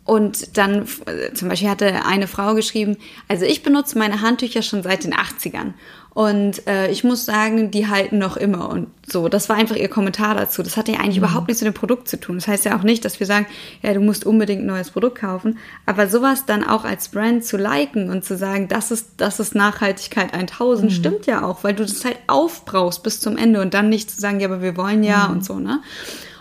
[0.05, 4.83] und dann äh, zum Beispiel hatte eine Frau geschrieben, also ich benutze meine Handtücher schon
[4.83, 5.73] seit den 80ern
[6.13, 9.29] und äh, ich muss sagen, die halten noch immer und so.
[9.29, 10.61] Das war einfach ihr Kommentar dazu.
[10.61, 11.25] Das hatte ja eigentlich mhm.
[11.25, 12.35] überhaupt nichts mit dem Produkt zu tun.
[12.35, 13.47] Das heißt ja auch nicht, dass wir sagen,
[13.81, 15.57] ja, du musst unbedingt ein neues Produkt kaufen.
[15.87, 19.55] Aber sowas dann auch als Brand zu liken und zu sagen, das ist, das ist
[19.55, 20.95] Nachhaltigkeit 1000, mhm.
[20.95, 24.21] stimmt ja auch, weil du das halt aufbrauchst bis zum Ende und dann nicht zu
[24.21, 25.33] sagen, ja, aber wir wollen ja mhm.
[25.33, 25.81] und so, ne?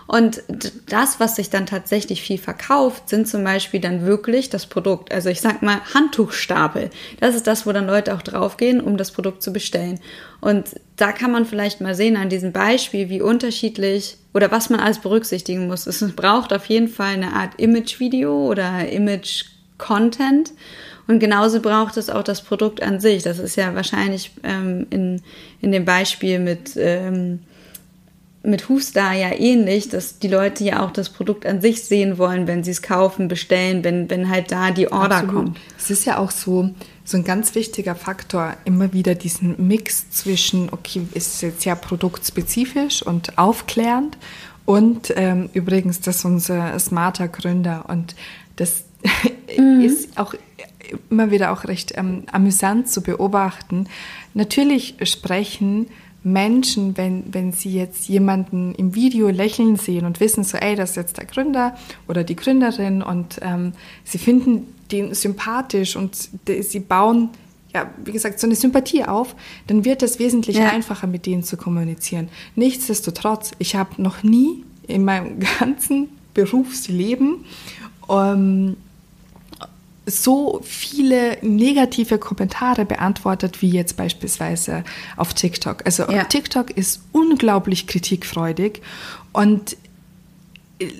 [0.07, 0.43] Und
[0.87, 5.13] das, was sich dann tatsächlich viel verkauft, sind zum Beispiel dann wirklich das Produkt.
[5.13, 6.89] Also ich sag mal Handtuchstapel.
[7.19, 9.99] Das ist das, wo dann Leute auch draufgehen, um das Produkt zu bestellen.
[10.41, 14.79] Und da kann man vielleicht mal sehen an diesem Beispiel, wie unterschiedlich oder was man
[14.79, 15.87] alles berücksichtigen muss.
[15.87, 20.51] Es braucht auf jeden Fall eine Art Image-Video oder Image-Content.
[21.07, 23.23] Und genauso braucht es auch das Produkt an sich.
[23.23, 25.21] Das ist ja wahrscheinlich ähm, in,
[25.61, 27.39] in dem Beispiel mit ähm,
[28.43, 32.45] mit Hufstar ja ähnlich, dass die Leute ja auch das Produkt an sich sehen wollen,
[32.45, 35.33] wenn sie es kaufen, bestellen, wenn, wenn halt da die Order Absolut.
[35.33, 35.59] kommt.
[35.77, 36.69] Es ist ja auch so,
[37.05, 43.01] so ein ganz wichtiger Faktor, immer wieder diesen Mix zwischen, okay, ist jetzt ja produktspezifisch
[43.01, 44.17] und aufklärend
[44.65, 48.15] und ähm, übrigens, das ist unser smarter Gründer und
[48.55, 48.83] das
[49.57, 49.81] mhm.
[49.81, 50.33] ist auch
[51.09, 53.87] immer wieder auch recht ähm, amüsant zu beobachten.
[54.33, 55.87] Natürlich sprechen
[56.23, 60.91] Menschen, wenn, wenn sie jetzt jemanden im Video lächeln sehen und wissen so, ey, das
[60.91, 61.75] ist jetzt der Gründer
[62.07, 67.29] oder die Gründerin und ähm, sie finden den sympathisch und sie bauen,
[67.73, 69.35] ja, wie gesagt, so eine Sympathie auf,
[69.67, 70.69] dann wird es wesentlich ja.
[70.69, 72.29] einfacher, mit denen zu kommunizieren.
[72.55, 77.45] Nichtsdestotrotz, ich habe noch nie in meinem ganzen Berufsleben
[78.09, 78.77] ähm,
[80.05, 84.83] so viele negative Kommentare beantwortet, wie jetzt beispielsweise
[85.15, 85.85] auf TikTok.
[85.85, 86.25] Also ja.
[86.25, 88.81] TikTok ist unglaublich kritikfreudig
[89.31, 89.77] und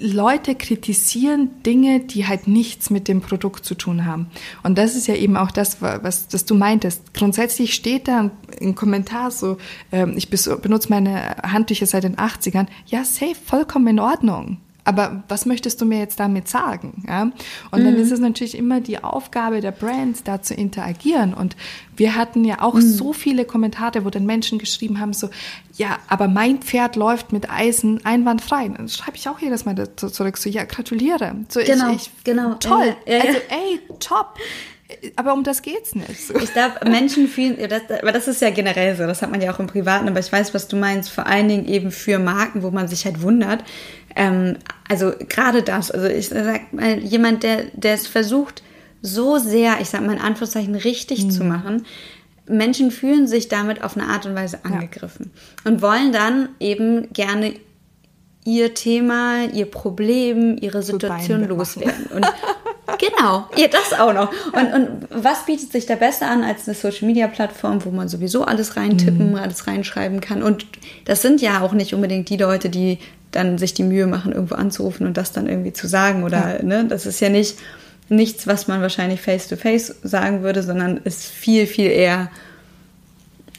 [0.01, 4.27] Leute kritisieren Dinge, die halt nichts mit dem Produkt zu tun haben.
[4.61, 7.13] Und das ist ja eben auch das, was, was du meintest.
[7.13, 9.57] Grundsätzlich steht da ein Kommentar so,
[9.91, 12.67] ähm, ich benutze meine Handtücher seit den 80ern.
[12.85, 17.03] Ja, safe, vollkommen in Ordnung aber was möchtest du mir jetzt damit sagen?
[17.07, 17.23] Ja?
[17.71, 17.85] Und mhm.
[17.85, 21.33] dann ist es natürlich immer die Aufgabe der Brands, da zu interagieren.
[21.33, 21.55] Und
[21.95, 22.81] wir hatten ja auch mhm.
[22.81, 25.29] so viele Kommentare, wo dann Menschen geschrieben haben, so,
[25.75, 28.67] ja, aber mein Pferd läuft mit Eisen einwandfrei.
[28.69, 31.35] Dann schreibe ich auch jedes Mal zurück, so, ja, gratuliere.
[31.49, 32.55] So, genau, ich, ich, genau.
[32.55, 32.95] Toll.
[33.05, 33.21] Ja, ja.
[33.21, 34.37] Also, ey, top
[35.15, 36.27] aber um das geht's nicht.
[36.27, 36.35] So.
[36.35, 39.53] Ich glaube, Menschen fühlen, das, aber das ist ja generell so, das hat man ja
[39.53, 42.63] auch im Privaten, aber ich weiß, was du meinst, vor allen Dingen eben für Marken,
[42.63, 43.63] wo man sich halt wundert.
[44.15, 44.57] Ähm,
[44.89, 48.63] also gerade das, also ich sag mal, jemand, der, der es versucht,
[49.01, 51.31] so sehr, ich sag mal in Anführungszeichen, richtig mhm.
[51.31, 51.85] zu machen,
[52.47, 55.31] Menschen fühlen sich damit auf eine Art und Weise angegriffen
[55.63, 55.71] ja.
[55.71, 57.53] und wollen dann eben gerne
[58.45, 62.07] ihr Thema, ihr Problem, ihre Situation loswerden.
[62.07, 62.25] Und
[62.85, 64.31] Genau, ja, das auch noch.
[64.51, 68.09] Und, und was bietet sich da besser an als eine Social Media Plattform, wo man
[68.09, 69.35] sowieso alles reintippen, mhm.
[69.35, 70.43] alles reinschreiben kann?
[70.43, 70.65] Und
[71.05, 72.99] das sind ja auch nicht unbedingt die Leute, die
[73.31, 76.23] dann sich die Mühe machen, irgendwo anzurufen und das dann irgendwie zu sagen.
[76.23, 76.63] Oder ja.
[76.63, 77.57] ne, das ist ja nicht
[78.09, 82.29] nichts, was man wahrscheinlich face to face sagen würde, sondern ist viel, viel eher,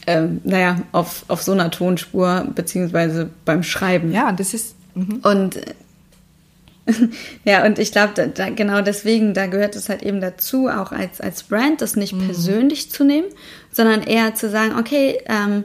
[0.07, 4.13] ähm, naja, auf, auf so einer Tonspur, beziehungsweise beim Schreiben.
[4.13, 4.75] Ja, das ist.
[4.95, 5.21] Mhm.
[5.23, 5.59] Und
[7.45, 11.43] ja, und ich glaube, genau deswegen, da gehört es halt eben dazu, auch als, als
[11.45, 12.27] Brand das nicht mhm.
[12.27, 13.29] persönlich zu nehmen,
[13.73, 15.65] sondern eher zu sagen, okay, ähm,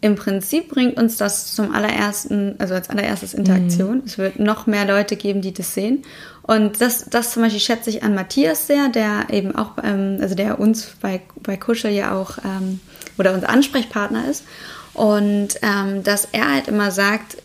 [0.00, 3.96] im Prinzip bringt uns das zum allerersten, also als allererstes Interaktion.
[3.96, 4.02] Mhm.
[4.06, 6.04] Es wird noch mehr Leute geben, die das sehen.
[6.42, 10.34] Und das, das zum Beispiel schätze ich an Matthias sehr, der eben auch, ähm, also
[10.34, 12.80] der uns bei, bei Kuschel ja auch, ähm,
[13.18, 14.44] oder unser Ansprechpartner ist.
[14.94, 17.36] Und ähm, dass er halt immer sagt,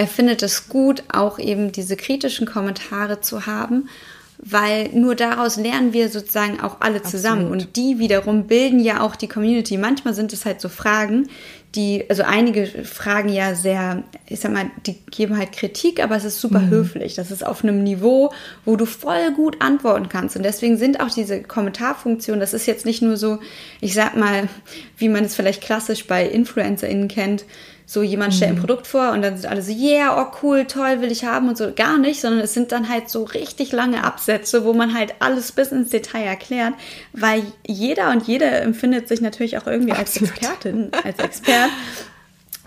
[0.00, 3.90] er findet es gut, auch eben diese kritischen Kommentare zu haben,
[4.38, 7.42] weil nur daraus lernen wir sozusagen auch alle zusammen.
[7.42, 7.66] Absolut.
[7.66, 9.76] Und die wiederum bilden ja auch die Community.
[9.76, 11.28] Manchmal sind es halt so Fragen,
[11.74, 16.24] die, also einige Fragen ja sehr, ich sag mal, die geben halt Kritik, aber es
[16.24, 16.70] ist super mhm.
[16.70, 17.14] höflich.
[17.16, 18.32] Das ist auf einem Niveau,
[18.64, 20.34] wo du voll gut antworten kannst.
[20.34, 23.38] Und deswegen sind auch diese Kommentarfunktionen, das ist jetzt nicht nur so,
[23.82, 24.48] ich sag mal,
[24.96, 27.44] wie man es vielleicht klassisch bei InfluencerInnen kennt,
[27.90, 28.60] so jemand stellt ein mhm.
[28.60, 31.58] Produkt vor und dann sind alle so, yeah, oh cool, toll, will ich haben und
[31.58, 31.72] so.
[31.74, 35.50] Gar nicht, sondern es sind dann halt so richtig lange Absätze, wo man halt alles
[35.50, 36.74] bis ins Detail erklärt,
[37.12, 40.30] weil jeder und jede empfindet sich natürlich auch irgendwie Absolut.
[40.30, 41.70] als Expertin, als Expert.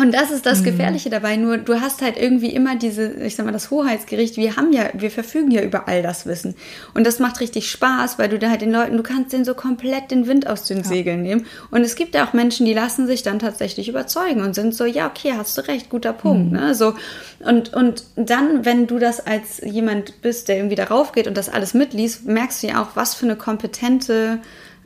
[0.04, 0.66] Und das ist das mhm.
[0.66, 1.38] Gefährliche dabei.
[1.38, 4.36] Nur du hast halt irgendwie immer diese, ich sag mal, das Hoheitsgericht.
[4.36, 6.56] Wir haben ja, wir verfügen ja über all das Wissen.
[6.94, 9.54] Und das macht richtig Spaß, weil du da halt den Leuten, du kannst denen so
[9.54, 10.84] komplett den Wind aus den ja.
[10.84, 11.46] Segeln nehmen.
[11.72, 14.84] Und es gibt ja auch Menschen, die lassen sich dann tatsächlich überzeugen und sind so,
[14.84, 16.52] ja, okay, hast du recht, guter Punkt.
[16.52, 16.60] Mhm.
[16.60, 16.76] Ne?
[16.76, 16.96] So,
[17.39, 21.48] und, und dann, wenn du das als jemand bist, der irgendwie darauf geht und das
[21.48, 24.39] alles mitliest, merkst du ja auch, was für eine kompetente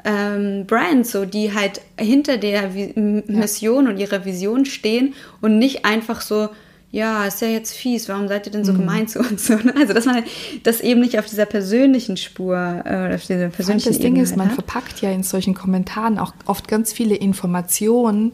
[0.06, 2.94] ähm, Brands, so die halt hinter der Vi
[3.28, 3.92] Mission ja.
[3.92, 6.50] und ihrer Vision stehen und nicht einfach so,
[6.92, 8.80] ja, ist ja jetzt fies, warum seid ihr denn so mhm.
[8.80, 9.50] gemein zu uns?
[9.76, 10.24] Also, dass man
[10.64, 12.56] das eben nicht auf dieser persönlichen Spur,
[12.86, 14.56] äh, auf dieser persönlichen Das Ding Ebene ist, man hat.
[14.56, 18.32] verpackt ja in solchen Kommentaren auch oft ganz viele Informationen,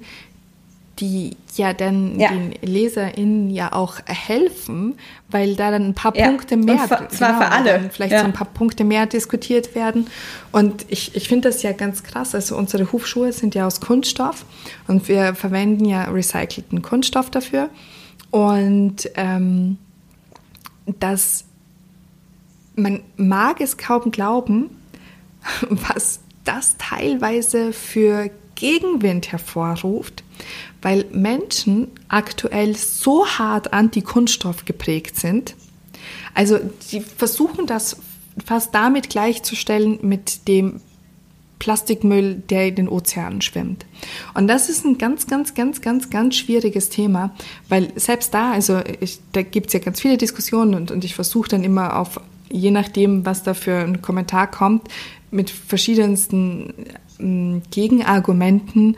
[0.99, 2.29] die ja dann ja.
[2.29, 4.95] den LeserInnen ja auch helfen,
[5.29, 6.27] weil da dann ein paar ja.
[6.27, 8.19] Punkte mehr, und zwar genau, für alle, vielleicht ja.
[8.19, 10.08] so ein paar Punkte mehr diskutiert werden.
[10.51, 12.36] Und ich, ich finde das ja ganz krass.
[12.36, 14.45] Also unsere Hufschuhe sind ja aus Kunststoff
[14.88, 17.69] und wir verwenden ja recycelten Kunststoff dafür.
[18.29, 19.77] Und ähm,
[20.99, 21.45] das,
[22.75, 24.69] man mag es kaum glauben,
[25.69, 30.23] was das teilweise für Gegenwind hervorruft,
[30.84, 35.56] weil Menschen aktuell so hart anti-Kunststoff geprägt sind.
[36.34, 37.98] Also sie versuchen das
[38.46, 40.82] fast damit gleichzustellen mit dem
[41.60, 43.86] Plastikmüll, der in den Ozeanen schwimmt.
[44.34, 47.34] Und das ist ein ganz, ganz, ganz, ganz, ganz schwieriges Thema,
[47.69, 51.15] weil selbst da, also ich, da gibt es ja ganz viele Diskussionen und, und ich
[51.15, 52.19] versuche dann immer auf,
[52.50, 54.89] je nachdem, was da für ein Kommentar kommt,
[55.32, 56.73] mit verschiedensten
[57.19, 58.98] ähm, Gegenargumenten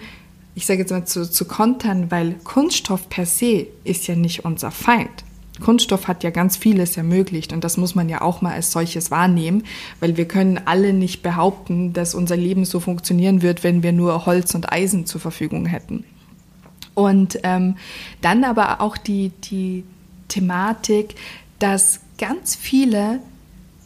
[0.56, 4.72] ich sage jetzt mal, zu, zu kontern, weil Kunststoff per se ist ja nicht unser
[4.72, 5.24] Feind.
[5.62, 9.12] Kunststoff hat ja ganz vieles ermöglicht und das muss man ja auch mal als solches
[9.12, 9.64] wahrnehmen,
[10.00, 14.26] weil wir können alle nicht behaupten, dass unser Leben so funktionieren wird, wenn wir nur
[14.26, 16.04] Holz und Eisen zur Verfügung hätten.
[16.94, 17.76] Und ähm,
[18.22, 19.84] dann aber auch die, die
[20.28, 21.16] Thematik,
[21.60, 23.20] dass ganz viele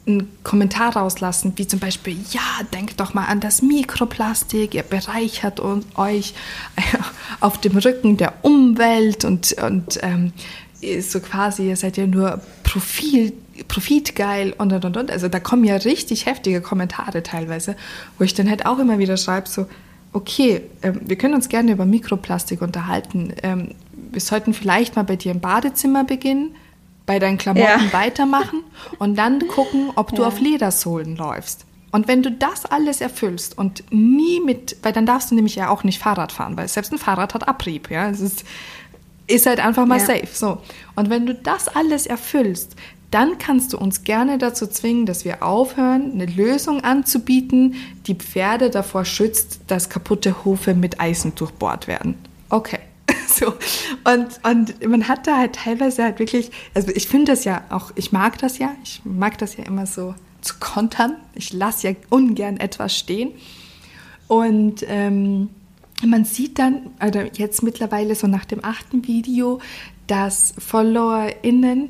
[0.09, 2.41] einen Kommentar rauslassen, wie zum Beispiel, ja,
[2.73, 6.33] denkt doch mal an das Mikroplastik, ihr bereichert euch
[7.39, 10.33] auf dem Rücken der Umwelt und, und ähm,
[11.01, 13.33] so quasi, ihr seid ja nur Profil,
[13.67, 15.11] profitgeil und und und und.
[15.11, 17.75] Also da kommen ja richtig heftige Kommentare teilweise,
[18.17, 19.67] wo ich dann halt auch immer wieder schreibe, so,
[20.13, 23.33] okay, äh, wir können uns gerne über Mikroplastik unterhalten.
[23.43, 23.75] Ähm,
[24.11, 26.55] wir sollten vielleicht mal bei dir im Badezimmer beginnen,
[27.09, 27.91] bei deinen Klamotten ja.
[27.91, 28.61] weitermachen
[28.99, 30.27] und dann gucken, ob du ja.
[30.27, 31.65] auf Ledersohlen läufst.
[31.91, 35.69] Und wenn du das alles erfüllst und nie mit, weil dann darfst du nämlich ja
[35.69, 38.11] auch nicht Fahrrad fahren, weil selbst ein Fahrrad hat Abrieb, ja.
[38.11, 38.43] Es ist,
[39.25, 40.05] ist halt einfach mal ja.
[40.05, 40.27] safe.
[40.31, 40.59] So.
[40.95, 42.75] Und wenn du das alles erfüllst,
[43.09, 47.73] dann kannst du uns gerne dazu zwingen, dass wir aufhören, eine Lösung anzubieten,
[48.05, 52.19] die Pferde davor schützt, dass kaputte Hufe mit Eisen durchbohrt werden.
[52.51, 52.77] Okay.
[53.39, 53.53] So.
[54.11, 57.91] Und, und man hat da halt teilweise halt wirklich, also ich finde das ja auch,
[57.95, 61.15] ich mag das ja, ich mag das ja immer so zu kontern.
[61.35, 63.31] Ich lasse ja ungern etwas stehen.
[64.27, 65.49] Und ähm,
[66.05, 69.59] man sieht dann, also jetzt mittlerweile so nach dem achten Video,
[70.07, 71.89] dass FollowerInnen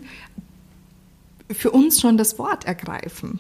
[1.52, 3.40] für uns schon das Wort ergreifen.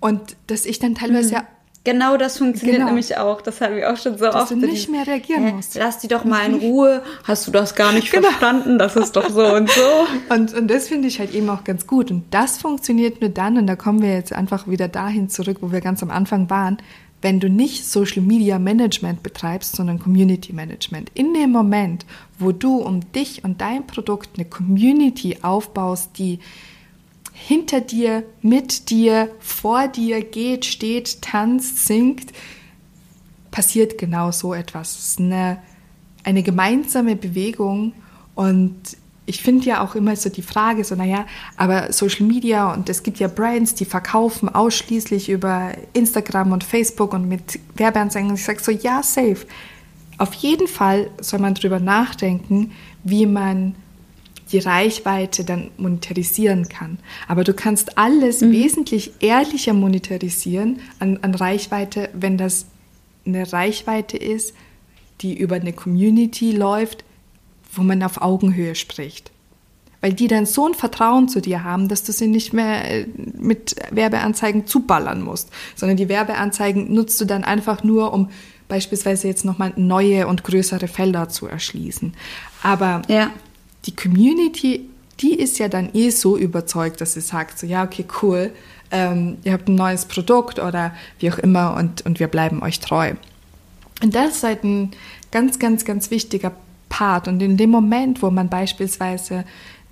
[0.00, 1.42] Und dass ich dann teilweise mhm.
[1.84, 2.88] Genau das funktioniert genau.
[2.88, 3.42] nämlich auch.
[3.42, 4.50] Das haben wir auch schon so dass oft.
[4.50, 5.74] Dass du nicht mehr reagieren äh, musst.
[5.74, 7.02] Lass die doch mal in Ruhe.
[7.24, 8.28] Hast du das gar nicht genau.
[8.28, 8.78] verstanden?
[8.78, 9.80] Das ist doch so und so.
[10.34, 12.10] Und, und das finde ich halt eben auch ganz gut.
[12.10, 15.70] Und das funktioniert nur dann, und da kommen wir jetzt einfach wieder dahin zurück, wo
[15.70, 16.78] wir ganz am Anfang waren,
[17.20, 21.10] wenn du nicht Social Media Management betreibst, sondern Community Management.
[21.14, 22.06] In dem Moment,
[22.38, 26.38] wo du um dich und dein Produkt eine Community aufbaust, die
[27.34, 32.32] hinter dir, mit dir, vor dir geht, steht, tanzt, singt,
[33.50, 34.92] passiert genau so etwas.
[34.92, 35.58] Es ist eine,
[36.22, 37.92] eine gemeinsame Bewegung
[38.34, 38.76] und
[39.26, 41.26] ich finde ja auch immer so die Frage, so naja,
[41.56, 47.14] aber Social Media und es gibt ja Brands, die verkaufen ausschließlich über Instagram und Facebook
[47.14, 48.34] und mit Werbeanzeigen.
[48.34, 49.46] Ich sage so, ja, safe.
[50.18, 52.72] Auf jeden Fall soll man darüber nachdenken,
[53.02, 53.74] wie man
[54.54, 56.98] die Reichweite dann monetarisieren kann.
[57.26, 58.52] Aber du kannst alles mhm.
[58.52, 62.66] wesentlich ehrlicher monetarisieren an, an Reichweite, wenn das
[63.26, 64.54] eine Reichweite ist,
[65.22, 67.04] die über eine Community läuft,
[67.72, 69.32] wo man auf Augenhöhe spricht.
[70.00, 73.06] Weil die dann so ein Vertrauen zu dir haben, dass du sie nicht mehr äh,
[73.36, 78.28] mit Werbeanzeigen zuballern musst, sondern die Werbeanzeigen nutzt du dann einfach nur, um
[78.68, 82.14] beispielsweise jetzt nochmal neue und größere Felder zu erschließen.
[82.62, 83.30] Aber ja.
[83.86, 84.88] Die Community,
[85.20, 88.52] die ist ja dann eh so überzeugt, dass sie sagt, so ja, okay, cool,
[88.90, 92.80] ähm, ihr habt ein neues Produkt oder wie auch immer und, und wir bleiben euch
[92.80, 93.14] treu.
[94.02, 94.90] Und das ist halt ein
[95.30, 96.52] ganz, ganz, ganz wichtiger
[96.88, 97.28] Part.
[97.28, 99.44] Und in dem Moment, wo man beispielsweise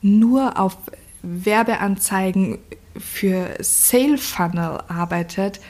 [0.02, 0.76] nur auf
[1.22, 2.58] Werbeanzeigen
[2.98, 5.60] für Sale Funnel arbeitet,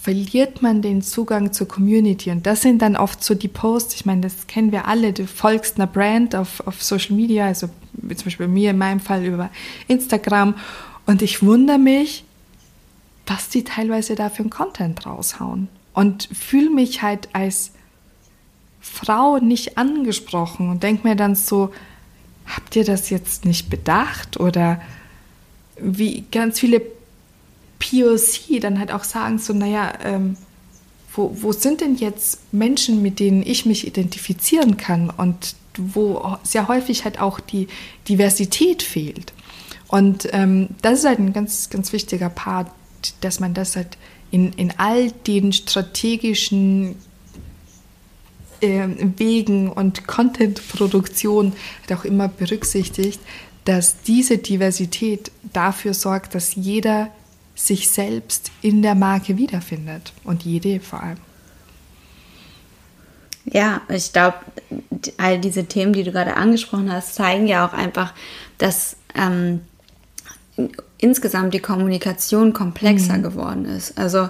[0.00, 2.30] verliert man den Zugang zur Community.
[2.30, 5.26] Und das sind dann oft so die Posts, ich meine, das kennen wir alle, du
[5.26, 9.24] folgst einer Brand auf, auf Social Media, also wie zum Beispiel mir in meinem Fall
[9.24, 9.50] über
[9.88, 10.54] Instagram.
[11.04, 12.24] Und ich wundere mich,
[13.26, 15.68] was die teilweise da für einen Content raushauen.
[15.92, 17.72] Und fühle mich halt als
[18.80, 21.72] Frau nicht angesprochen und denke mir dann so,
[22.46, 24.40] habt ihr das jetzt nicht bedacht?
[24.40, 24.80] Oder
[25.78, 26.80] wie ganz viele
[27.80, 30.36] POC dann halt auch sagen, so, naja, ähm,
[31.14, 36.68] wo, wo sind denn jetzt Menschen, mit denen ich mich identifizieren kann und wo sehr
[36.68, 37.66] häufig halt auch die
[38.08, 39.32] Diversität fehlt.
[39.88, 42.70] Und ähm, das ist halt ein ganz, ganz wichtiger Part,
[43.22, 43.98] dass man das halt
[44.30, 46.94] in, in all den strategischen
[48.60, 53.20] äh, Wegen und Content-Produktion halt auch immer berücksichtigt,
[53.64, 57.10] dass diese Diversität dafür sorgt, dass jeder
[57.66, 61.18] sich selbst in der Marke wiederfindet und jede vor allem.
[63.44, 64.36] Ja, ich glaube,
[65.16, 68.14] all diese Themen, die du gerade angesprochen hast, zeigen ja auch einfach,
[68.58, 69.60] dass ähm,
[70.98, 73.22] insgesamt die Kommunikation komplexer mhm.
[73.22, 73.98] geworden ist.
[73.98, 74.28] Also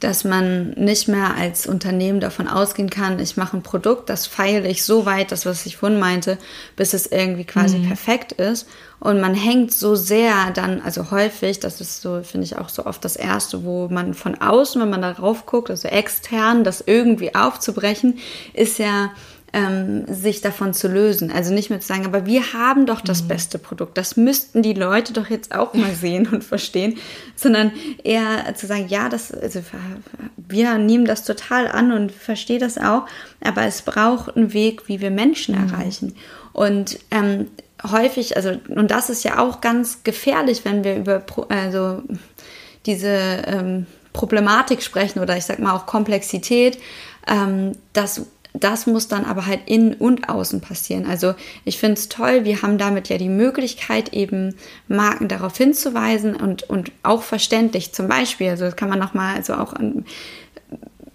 [0.00, 4.66] dass man nicht mehr als Unternehmen davon ausgehen kann, ich mache ein Produkt, das feile
[4.66, 6.38] ich so weit, das was ich vorhin meinte,
[6.74, 7.86] bis es irgendwie quasi mhm.
[7.86, 8.66] perfekt ist.
[9.00, 12.84] Und man hängt so sehr dann, also häufig, das ist so, finde ich auch so
[12.84, 17.34] oft das Erste, wo man von außen, wenn man darauf guckt, also extern, das irgendwie
[17.34, 18.18] aufzubrechen,
[18.52, 19.10] ist ja
[19.52, 21.30] ähm, sich davon zu lösen.
[21.32, 23.28] Also nicht mehr zu sagen, aber wir haben doch das mhm.
[23.28, 23.98] beste Produkt.
[23.98, 26.98] Das müssten die Leute doch jetzt auch mal sehen und verstehen,
[27.34, 27.72] sondern
[28.04, 29.60] eher zu sagen, ja, das, also
[30.36, 33.06] wir nehmen das total an und verstehen das auch,
[33.42, 35.68] aber es braucht einen Weg, wie wir Menschen mhm.
[35.68, 36.16] erreichen.
[36.52, 37.48] Und ähm,
[37.90, 42.02] häufig, also, und das ist ja auch ganz gefährlich, wenn wir über, also
[42.86, 46.78] diese ähm, Problematik sprechen oder ich sag mal auch Komplexität,
[47.28, 48.22] ähm, das
[48.52, 51.06] das muss dann aber halt innen und außen passieren.
[51.06, 51.34] Also
[51.64, 54.54] ich finde es toll, wir haben damit ja die Möglichkeit, eben
[54.88, 57.92] Marken darauf hinzuweisen und, und auch verständlich.
[57.92, 60.04] Zum Beispiel, also das kann man nochmal, also auch an,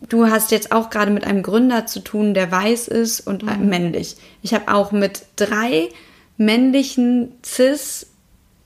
[0.10, 3.68] du hast jetzt auch gerade mit einem Gründer zu tun, der weiß ist und mhm.
[3.68, 4.16] männlich.
[4.42, 5.90] Ich habe auch mit drei
[6.38, 8.08] männlichen Cis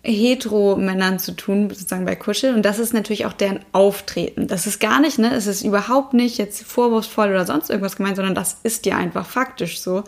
[0.01, 2.53] Hetero-Männern zu tun, sozusagen bei Kuschel.
[2.53, 4.47] Und das ist natürlich auch deren Auftreten.
[4.47, 8.15] Das ist gar nicht, ne, es ist überhaupt nicht jetzt vorwurfsvoll oder sonst irgendwas gemeint,
[8.15, 10.03] sondern das ist ja einfach faktisch so.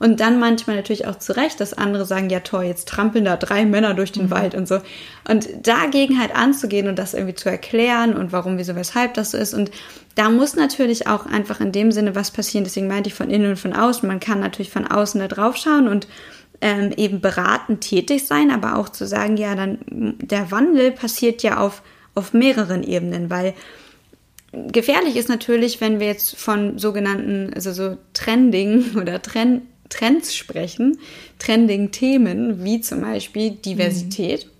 [0.00, 3.36] Und dann manchmal natürlich auch zu Recht, dass andere sagen, ja toll, jetzt trampeln da
[3.36, 4.30] drei Männer durch den mhm.
[4.30, 4.80] Wald und so.
[5.28, 9.38] Und dagegen halt anzugehen und das irgendwie zu erklären und warum, wieso, weshalb das so
[9.38, 9.54] ist.
[9.54, 9.70] Und
[10.14, 12.64] da muss natürlich auch einfach in dem Sinne was passieren.
[12.64, 14.06] Deswegen meinte ich von innen und von außen.
[14.06, 16.06] Man kann natürlich von außen da drauf schauen und
[16.60, 19.78] ähm, eben beratend tätig sein, aber auch zu sagen, ja, dann
[20.20, 21.82] der Wandel passiert ja auf,
[22.14, 23.54] auf mehreren Ebenen, weil
[24.52, 30.98] gefährlich ist natürlich, wenn wir jetzt von sogenannten, also so Trending oder Trend, Trends sprechen,
[31.38, 34.46] Trending-Themen, wie zum Beispiel Diversität.
[34.46, 34.57] Mhm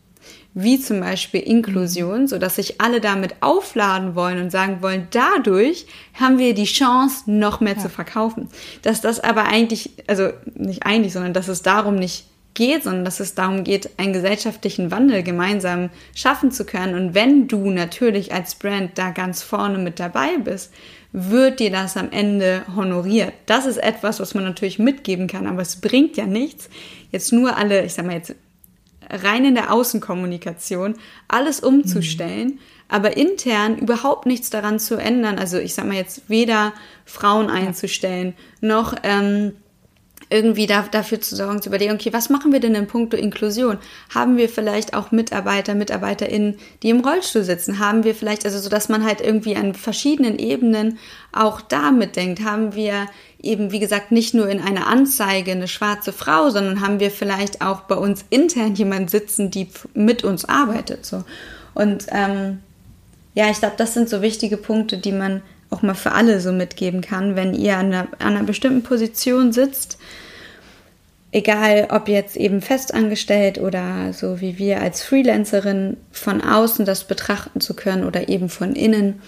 [0.61, 5.87] wie zum Beispiel Inklusion, so dass sich alle damit aufladen wollen und sagen wollen, dadurch
[6.15, 7.83] haben wir die Chance, noch mehr ja.
[7.83, 8.49] zu verkaufen.
[8.83, 13.21] Dass das aber eigentlich, also nicht eigentlich, sondern dass es darum nicht geht, sondern dass
[13.21, 16.97] es darum geht, einen gesellschaftlichen Wandel gemeinsam schaffen zu können.
[16.97, 20.73] Und wenn du natürlich als Brand da ganz vorne mit dabei bist,
[21.13, 23.33] wird dir das am Ende honoriert.
[23.47, 26.69] Das ist etwas, was man natürlich mitgeben kann, aber es bringt ja nichts,
[27.13, 28.35] jetzt nur alle, ich sag mal jetzt
[29.11, 30.95] rein in der Außenkommunikation
[31.29, 32.59] alles umzustellen, mhm.
[32.89, 35.39] aber intern überhaupt nichts daran zu ändern.
[35.39, 36.73] Also ich sag mal jetzt weder
[37.05, 39.53] Frauen einzustellen, noch ähm,
[40.31, 43.79] irgendwie da, dafür zu sorgen, zu überlegen, okay, was machen wir denn in puncto Inklusion?
[44.15, 47.79] Haben wir vielleicht auch Mitarbeiter, MitarbeiterInnen, die im Rollstuhl sitzen?
[47.79, 50.99] Haben wir vielleicht, also so, dass man halt irgendwie an verschiedenen Ebenen
[51.33, 52.45] auch da mitdenkt?
[52.45, 53.07] Haben wir
[53.41, 57.63] eben, wie gesagt, nicht nur in einer Anzeige eine schwarze Frau, sondern haben wir vielleicht
[57.63, 61.07] auch bei uns intern jemanden sitzen, die mit uns arbeitet.
[61.07, 61.25] So.
[61.75, 62.59] Und ähm,
[63.35, 66.53] ja, ich glaube, das sind so wichtige Punkte, die man auch mal für alle so
[66.53, 69.99] mitgeben kann, wenn ihr an einer, an einer bestimmten Position sitzt.
[71.31, 77.61] Egal, ob jetzt eben festangestellt oder so wie wir als Freelancerin von außen das betrachten
[77.61, 79.21] zu können oder eben von innen.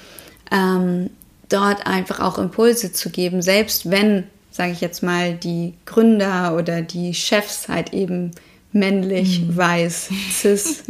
[0.51, 1.11] Ähm,
[1.51, 6.81] dort einfach auch Impulse zu geben, selbst wenn, sage ich jetzt mal, die Gründer oder
[6.81, 8.31] die Chefs halt eben
[8.73, 9.57] männlich, mhm.
[9.57, 10.85] weiß, cis,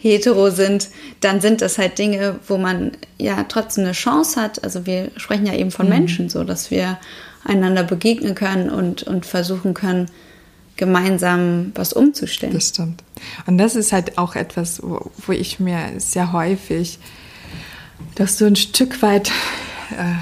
[0.00, 0.88] hetero sind,
[1.20, 4.62] dann sind das halt Dinge, wo man ja trotzdem eine Chance hat.
[4.64, 5.92] Also wir sprechen ja eben von mhm.
[5.92, 6.98] Menschen, so dass wir
[7.44, 10.08] einander begegnen können und, und versuchen können,
[10.76, 12.54] gemeinsam was umzustellen.
[12.54, 13.02] Das stimmt.
[13.46, 16.98] Und das ist halt auch etwas, wo, wo ich mir sehr häufig,
[18.14, 19.30] dass du ein Stück weit
[19.90, 20.14] äh,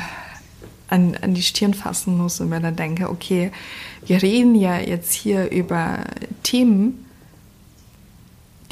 [0.90, 3.52] an, an die Stirn fassen muss und mir dann denke, okay,
[4.04, 6.00] wir reden ja jetzt hier über
[6.42, 7.06] Themen,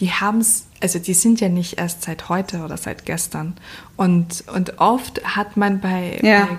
[0.00, 3.56] die haben es, also die sind ja nicht erst seit heute oder seit gestern.
[3.96, 6.46] Und, und oft hat man bei, ja.
[6.46, 6.58] bei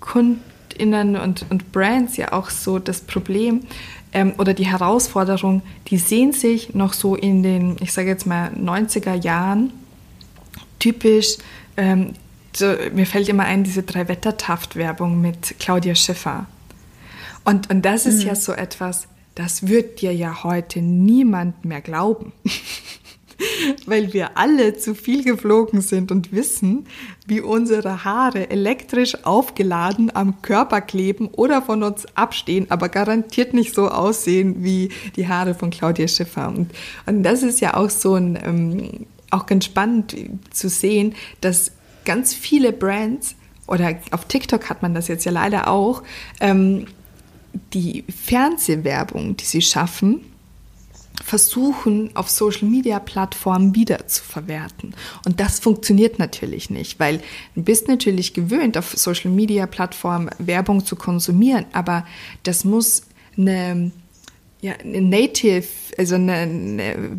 [0.00, 3.62] KundInnen und, und Brands ja auch so das Problem
[4.12, 8.50] ähm, oder die Herausforderung, die sehen sich noch so in den, ich sage jetzt mal,
[8.50, 9.72] 90er Jahren
[10.78, 11.38] typisch
[11.76, 12.14] ähm,
[12.58, 16.46] so, mir fällt immer ein, diese Drei-Wetter-Taft-Werbung mit Claudia Schiffer.
[17.44, 18.28] Und, und das ist mhm.
[18.28, 22.32] ja so etwas, das wird dir ja heute niemand mehr glauben.
[23.86, 26.88] Weil wir alle zu viel geflogen sind und wissen,
[27.26, 33.76] wie unsere Haare elektrisch aufgeladen am Körper kleben oder von uns abstehen, aber garantiert nicht
[33.76, 36.48] so aussehen wie die Haare von Claudia Schiffer.
[36.48, 36.72] Und,
[37.06, 40.16] und das ist ja auch so ein, ähm, auch ganz spannend
[40.50, 41.70] zu sehen, dass
[42.08, 43.36] ganz viele Brands,
[43.66, 46.02] oder auf TikTok hat man das jetzt ja leider auch,
[46.40, 46.86] ähm,
[47.74, 50.22] die Fernsehwerbung, die sie schaffen,
[51.22, 54.94] versuchen, auf Social-Media-Plattformen wieder zu verwerten.
[55.26, 57.20] Und das funktioniert natürlich nicht, weil
[57.54, 62.06] du bist natürlich gewöhnt, auf Social-Media-Plattformen Werbung zu konsumieren, aber
[62.44, 63.02] das muss
[63.36, 63.90] eine,
[64.62, 65.66] ja, eine Native,
[65.98, 67.18] also eine, eine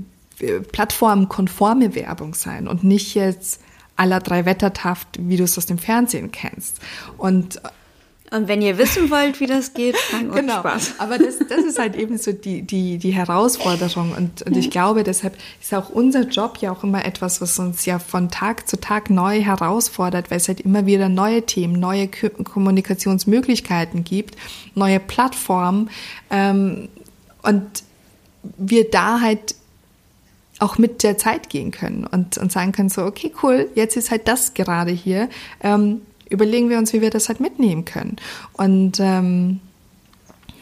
[0.72, 3.62] plattformkonforme Werbung sein und nicht jetzt
[4.00, 6.80] aller drei Wettertaft, wie du es aus dem Fernsehen kennst.
[7.18, 7.62] Und
[8.32, 10.60] und wenn ihr wissen wollt, wie das geht, dann genau.
[10.60, 11.00] Spaß.
[11.00, 14.14] Aber das, das ist halt eben so die, die, die Herausforderung.
[14.16, 17.86] Und, und ich glaube, deshalb ist auch unser Job ja auch immer etwas, was uns
[17.86, 22.08] ja von Tag zu Tag neu herausfordert, weil es halt immer wieder neue Themen, neue
[22.08, 24.36] Kommunikationsmöglichkeiten gibt,
[24.76, 25.90] neue Plattformen.
[26.30, 26.88] Ähm,
[27.42, 27.66] und
[28.58, 29.56] wir da halt
[30.60, 34.12] auch mit der Zeit gehen können und, und sagen können, so, okay, cool, jetzt ist
[34.12, 35.30] halt das gerade hier.
[35.62, 38.18] Ähm, überlegen wir uns, wie wir das halt mitnehmen können.
[38.54, 39.60] Und ähm,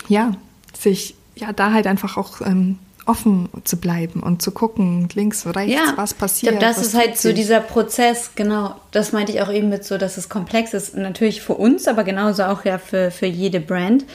[0.07, 0.31] ja,
[0.77, 5.73] sich ja da halt einfach auch ähm, offen zu bleiben und zu gucken, links, rechts,
[5.73, 6.53] ja, was passiert.
[6.53, 9.85] Ich glaube, das ist halt so dieser Prozess, genau, das meinte ich auch eben mit
[9.85, 10.95] so, dass es komplex ist.
[10.95, 14.05] Natürlich für uns, aber genauso auch ja für, für jede Brand.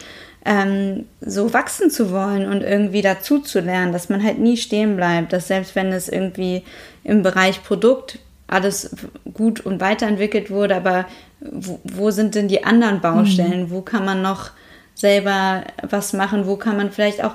[0.44, 4.96] Ähm, so wachsen zu wollen und irgendwie dazu zu lernen, dass man halt nie stehen
[4.96, 6.64] bleibt, dass selbst wenn es irgendwie
[7.04, 8.18] im Bereich Produkt
[8.48, 8.90] alles
[9.32, 11.06] gut und weiterentwickelt wurde, aber
[11.40, 13.64] wo, wo sind denn die anderen Baustellen?
[13.64, 13.70] Mhm.
[13.70, 14.50] Wo kann man noch
[14.94, 16.46] selber was machen?
[16.46, 17.34] Wo kann man vielleicht auch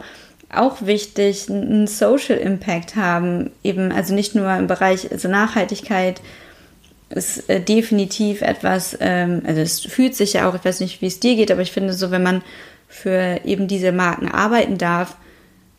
[0.49, 6.21] auch wichtig, einen Social Impact haben, eben also nicht nur im Bereich also Nachhaltigkeit
[7.09, 11.07] ist äh, definitiv etwas, ähm, also es fühlt sich ja auch, ich weiß nicht, wie
[11.07, 12.41] es dir geht, aber ich finde so, wenn man
[12.87, 15.17] für eben diese Marken arbeiten darf,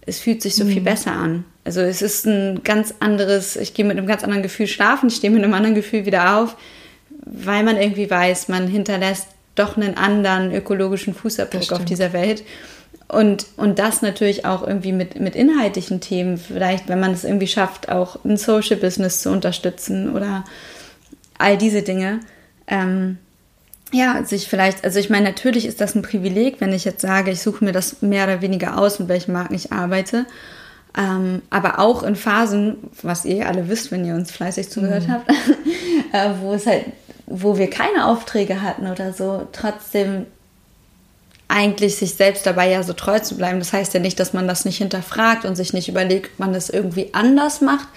[0.07, 0.71] es fühlt sich so mhm.
[0.71, 1.45] viel besser an.
[1.65, 5.17] Also es ist ein ganz anderes, ich gehe mit einem ganz anderen Gefühl schlafen, ich
[5.17, 6.57] stehe mit einem anderen Gefühl wieder auf,
[7.25, 12.43] weil man irgendwie weiß, man hinterlässt doch einen anderen ökologischen Fußabdruck auf dieser Welt.
[13.09, 17.47] Und, und das natürlich auch irgendwie mit, mit inhaltlichen Themen, vielleicht, wenn man es irgendwie
[17.47, 20.45] schafft, auch ein Social Business zu unterstützen oder
[21.39, 22.21] all diese Dinge.
[22.67, 23.19] Ähm,
[23.93, 27.31] ja, sich vielleicht, also ich meine, natürlich ist das ein Privileg, wenn ich jetzt sage,
[27.31, 30.27] ich suche mir das mehr oder weniger aus, mit welchem Marken ich arbeite.
[30.97, 35.13] Ähm, aber auch in Phasen, was ihr alle wisst, wenn ihr uns fleißig zugehört mhm.
[35.13, 35.31] habt,
[36.13, 36.87] äh, wo es halt,
[37.27, 40.27] wo wir keine Aufträge hatten oder so, trotzdem
[41.47, 43.59] eigentlich sich selbst dabei ja so treu zu bleiben.
[43.59, 46.53] Das heißt ja nicht, dass man das nicht hinterfragt und sich nicht überlegt, ob man
[46.53, 47.89] das irgendwie anders macht.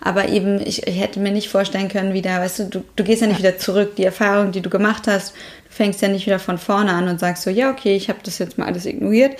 [0.00, 3.20] Aber eben, ich, ich hätte mir nicht vorstellen können, wieder, weißt du, du, du gehst
[3.20, 3.48] ja nicht ja.
[3.48, 3.96] wieder zurück.
[3.96, 7.20] Die Erfahrung, die du gemacht hast, du fängst ja nicht wieder von vorne an und
[7.20, 9.36] sagst so, ja, okay, ich habe das jetzt mal alles ignoriert.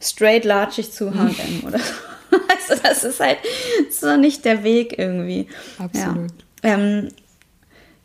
[0.00, 1.84] Straight latschig zu H&M oder so.
[2.66, 3.38] Du, das ist halt
[3.90, 5.48] so nicht der Weg irgendwie.
[5.78, 6.32] Absolut.
[6.64, 6.74] Ja.
[6.74, 7.08] Ähm,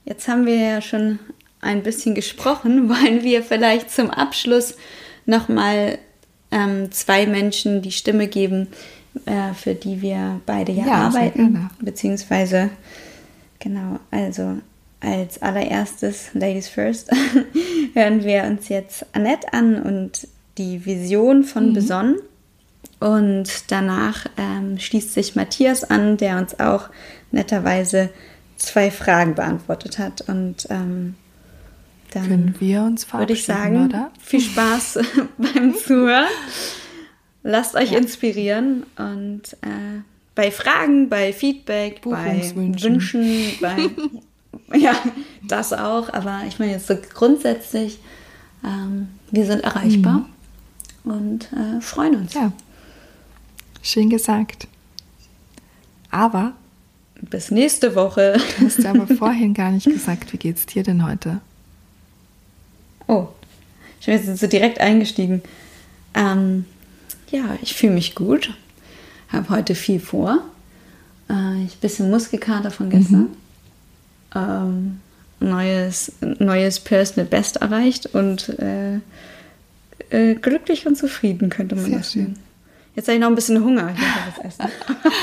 [0.04, 1.18] jetzt haben wir ja schon
[1.62, 2.90] ein bisschen gesprochen.
[2.90, 4.76] Wollen wir vielleicht zum Abschluss
[5.26, 5.98] nochmal
[6.52, 8.68] ähm, zwei Menschen die Stimme geben,
[9.26, 11.70] äh, für die wir beide ja, ja arbeiten.
[11.82, 12.70] Beziehungsweise,
[13.60, 14.58] genau, also
[15.02, 17.10] als allererstes, Ladies First,
[17.94, 21.74] hören wir uns jetzt Annette an und die Vision von mhm.
[21.74, 22.16] Besonnen.
[23.00, 26.90] Und danach ähm, schließt sich Matthias an, der uns auch
[27.32, 28.10] netterweise
[28.58, 30.22] zwei Fragen beantwortet hat.
[30.28, 31.16] Und ähm,
[32.12, 34.12] dann Können wir uns Würde ich sagen, oder?
[34.20, 35.00] viel Spaß
[35.38, 36.28] beim Zuhören.
[37.50, 37.98] Lasst euch ja.
[37.98, 40.02] inspirieren und äh,
[40.36, 43.90] bei Fragen, bei Feedback, bei Wünschen, bei
[44.78, 44.94] ja,
[45.48, 46.14] das auch.
[46.14, 47.98] Aber ich meine jetzt so grundsätzlich,
[48.64, 50.28] ähm, wir sind erreichbar
[51.04, 51.12] mhm.
[51.12, 52.36] und äh, freuen uns.
[52.36, 52.52] Ja,
[53.82, 54.68] schön gesagt.
[56.12, 56.54] Aber
[57.20, 58.40] bis nächste Woche.
[58.60, 61.42] Du hast aber vorhin gar nicht gesagt, wie geht's dir denn heute?
[63.08, 63.28] Oh,
[64.00, 65.42] ich bin jetzt so direkt eingestiegen.
[66.14, 66.66] Ähm,
[67.32, 68.54] ja, ich fühle mich gut.
[69.30, 70.40] Habe heute viel vor.
[71.30, 73.22] Äh, ich ein bisschen Muskelkater von gestern.
[73.22, 73.30] Mhm.
[74.36, 75.00] Ähm,
[75.40, 79.00] neues, neues Personal Best erreicht und äh,
[80.10, 82.36] äh, glücklich und zufrieden, könnte man Sehr das schön.
[82.96, 83.94] Jetzt habe ich noch ein bisschen Hunger.
[83.96, 84.66] Ich essen.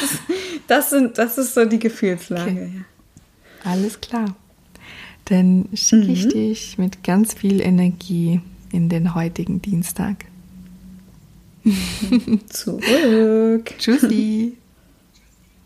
[0.67, 2.51] das, sind, das ist so die Gefühlslage.
[2.51, 2.71] Okay.
[2.75, 3.71] Ja.
[3.71, 4.37] Alles klar.
[5.27, 6.31] Dann schicke ich mhm.
[6.31, 8.41] dich mit ganz viel Energie
[8.73, 10.25] in den heutigen Dienstag.
[12.49, 13.75] Zurück.
[13.79, 14.57] Tschüssi.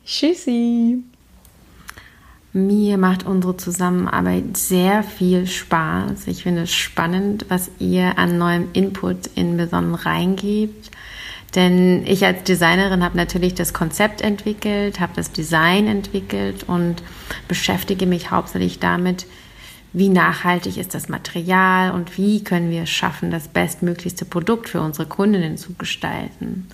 [0.05, 0.99] Tschüssi.
[2.53, 6.27] Mir macht unsere Zusammenarbeit sehr viel Spaß.
[6.27, 10.91] Ich finde es spannend, was ihr an neuem Input in Besonnen reingebt.
[11.55, 17.03] Denn ich als Designerin habe natürlich das Konzept entwickelt, habe das Design entwickelt und
[17.49, 19.27] beschäftige mich hauptsächlich damit,
[19.93, 24.81] wie nachhaltig ist das Material und wie können wir es schaffen, das bestmöglichste Produkt für
[24.81, 26.69] unsere Kundinnen zu gestalten.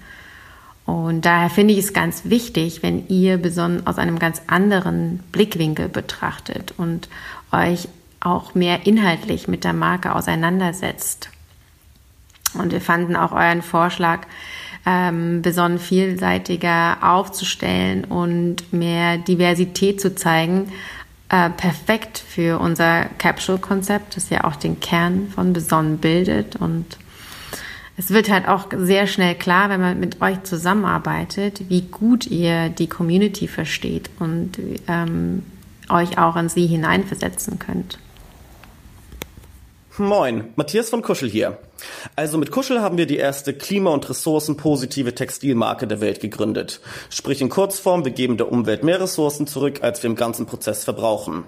[0.85, 5.89] Und daher finde ich es ganz wichtig, wenn ihr besonnen aus einem ganz anderen Blickwinkel
[5.89, 7.09] betrachtet und
[7.51, 7.89] euch
[8.21, 11.31] auch mehr inhaltlich mit der Marke auseinandersetzt.
[12.55, 14.27] Und wir fanden auch euren Vorschlag,
[14.87, 20.73] ähm, besonnen vielseitiger aufzustellen und mehr Diversität zu zeigen,
[21.29, 26.57] äh, perfekt für unser Capsule-Konzept, das ja auch den Kern von Besonnen bildet.
[26.57, 26.99] Und
[27.97, 32.69] es wird halt auch sehr schnell klar, wenn man mit euch zusammenarbeitet, wie gut ihr
[32.69, 35.43] die Community versteht und ähm,
[35.89, 37.99] euch auch in sie hineinversetzen könnt.
[39.99, 41.57] Moin, Matthias von Kuschel hier.
[42.17, 46.83] Also mit Kuschel haben wir die erste klima- und ressourcenpositive Textilmarke der Welt gegründet.
[47.09, 50.85] Sprich in Kurzform, wir geben der Umwelt mehr Ressourcen zurück, als wir im ganzen Prozess
[50.85, 51.45] verbrauchen.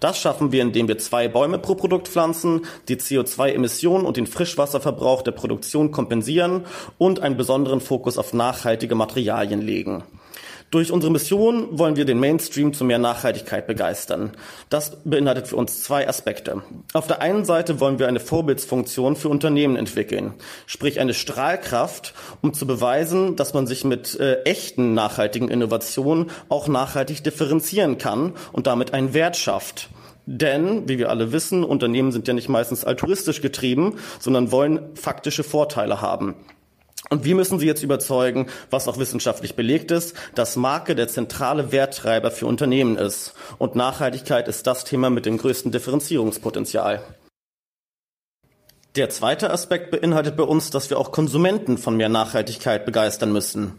[0.00, 5.22] Das schaffen wir, indem wir zwei Bäume pro Produkt pflanzen, die CO2-Emissionen und den Frischwasserverbrauch
[5.22, 6.66] der Produktion kompensieren
[6.98, 10.02] und einen besonderen Fokus auf nachhaltige Materialien legen.
[10.72, 14.30] Durch unsere Mission wollen wir den Mainstream zu mehr Nachhaltigkeit begeistern.
[14.70, 16.62] Das beinhaltet für uns zwei Aspekte.
[16.94, 20.32] Auf der einen Seite wollen wir eine Vorbildsfunktion für Unternehmen entwickeln,
[20.66, 26.68] sprich eine Strahlkraft, um zu beweisen, dass man sich mit äh, echten nachhaltigen Innovationen auch
[26.68, 29.90] nachhaltig differenzieren kann und damit einen Wert schafft.
[30.24, 35.42] Denn, wie wir alle wissen, Unternehmen sind ja nicht meistens altruistisch getrieben, sondern wollen faktische
[35.42, 36.34] Vorteile haben.
[37.12, 41.70] Und wir müssen sie jetzt überzeugen, was auch wissenschaftlich belegt ist, dass Marke der zentrale
[41.70, 43.34] Werttreiber für Unternehmen ist.
[43.58, 47.02] Und Nachhaltigkeit ist das Thema mit dem größten Differenzierungspotenzial.
[48.96, 53.74] Der zweite Aspekt beinhaltet bei uns, dass wir auch Konsumenten von mehr Nachhaltigkeit begeistern müssen.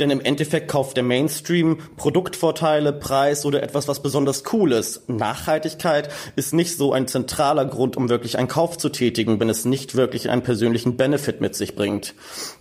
[0.00, 5.08] Denn im Endeffekt kauft der Mainstream Produktvorteile, Preis oder etwas, was besonders cool ist.
[5.10, 9.66] Nachhaltigkeit ist nicht so ein zentraler Grund, um wirklich einen Kauf zu tätigen, wenn es
[9.66, 12.14] nicht wirklich einen persönlichen Benefit mit sich bringt.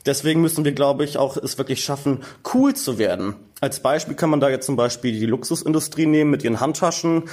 [0.05, 2.19] Deswegen müssen wir, glaube ich, auch es wirklich schaffen,
[2.53, 3.35] cool zu werden.
[3.61, 7.23] Als Beispiel kann man da jetzt zum Beispiel die Luxusindustrie nehmen mit ihren Handtaschen.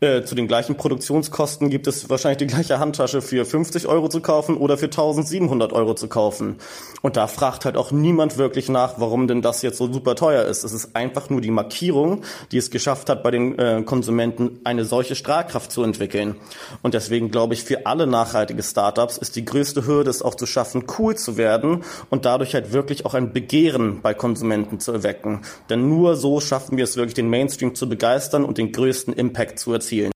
[0.00, 4.20] Äh, zu den gleichen Produktionskosten gibt es wahrscheinlich die gleiche Handtasche für 50 Euro zu
[4.20, 6.56] kaufen oder für 1700 Euro zu kaufen.
[7.02, 10.44] Und da fragt halt auch niemand wirklich nach, warum denn das jetzt so super teuer
[10.44, 10.64] ist.
[10.64, 14.84] Es ist einfach nur die Markierung, die es geschafft hat, bei den äh, Konsumenten eine
[14.84, 16.36] solche Strahlkraft zu entwickeln.
[16.82, 20.46] Und deswegen glaube ich, für alle nachhaltige Startups ist die größte Hürde es auch zu
[20.46, 25.42] schaffen, cool zu werden und dadurch halt wirklich auch ein Begehren bei Konsumenten zu erwecken.
[25.70, 29.58] Denn nur so schaffen wir es wirklich, den Mainstream zu begeistern und den größten Impact
[29.58, 30.15] zu erzielen.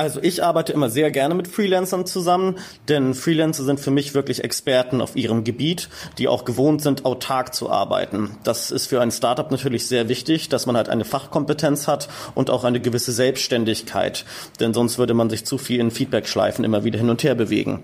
[0.00, 2.56] Also ich arbeite immer sehr gerne mit Freelancern zusammen,
[2.88, 7.54] denn Freelancer sind für mich wirklich Experten auf ihrem Gebiet, die auch gewohnt sind, autark
[7.54, 8.38] zu arbeiten.
[8.42, 12.48] Das ist für ein Startup natürlich sehr wichtig, dass man halt eine Fachkompetenz hat und
[12.48, 14.24] auch eine gewisse Selbstständigkeit,
[14.58, 17.82] denn sonst würde man sich zu viel in Feedbackschleifen immer wieder hin und her bewegen.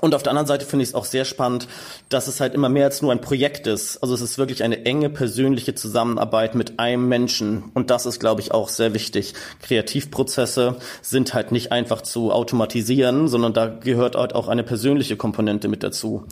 [0.00, 1.66] Und auf der anderen Seite finde ich es auch sehr spannend,
[2.08, 3.98] dass es halt immer mehr als nur ein Projekt ist.
[3.98, 7.64] Also es ist wirklich eine enge persönliche Zusammenarbeit mit einem Menschen.
[7.74, 9.34] Und das ist, glaube ich, auch sehr wichtig.
[9.62, 15.66] Kreativprozesse sind halt nicht einfach zu automatisieren, sondern da gehört halt auch eine persönliche Komponente
[15.66, 16.24] mit dazu.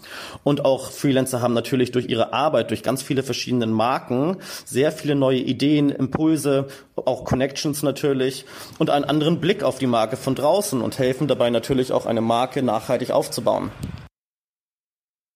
[0.45, 5.17] Und auch Freelancer haben natürlich durch ihre Arbeit, durch ganz viele verschiedene Marken, sehr viele
[5.17, 8.45] neue Ideen, Impulse, auch Connections natürlich
[8.79, 12.21] und einen anderen Blick auf die Marke von draußen und helfen dabei natürlich auch eine
[12.21, 13.56] Marke nachhaltig aufzubauen.
[13.57, 14.06] on.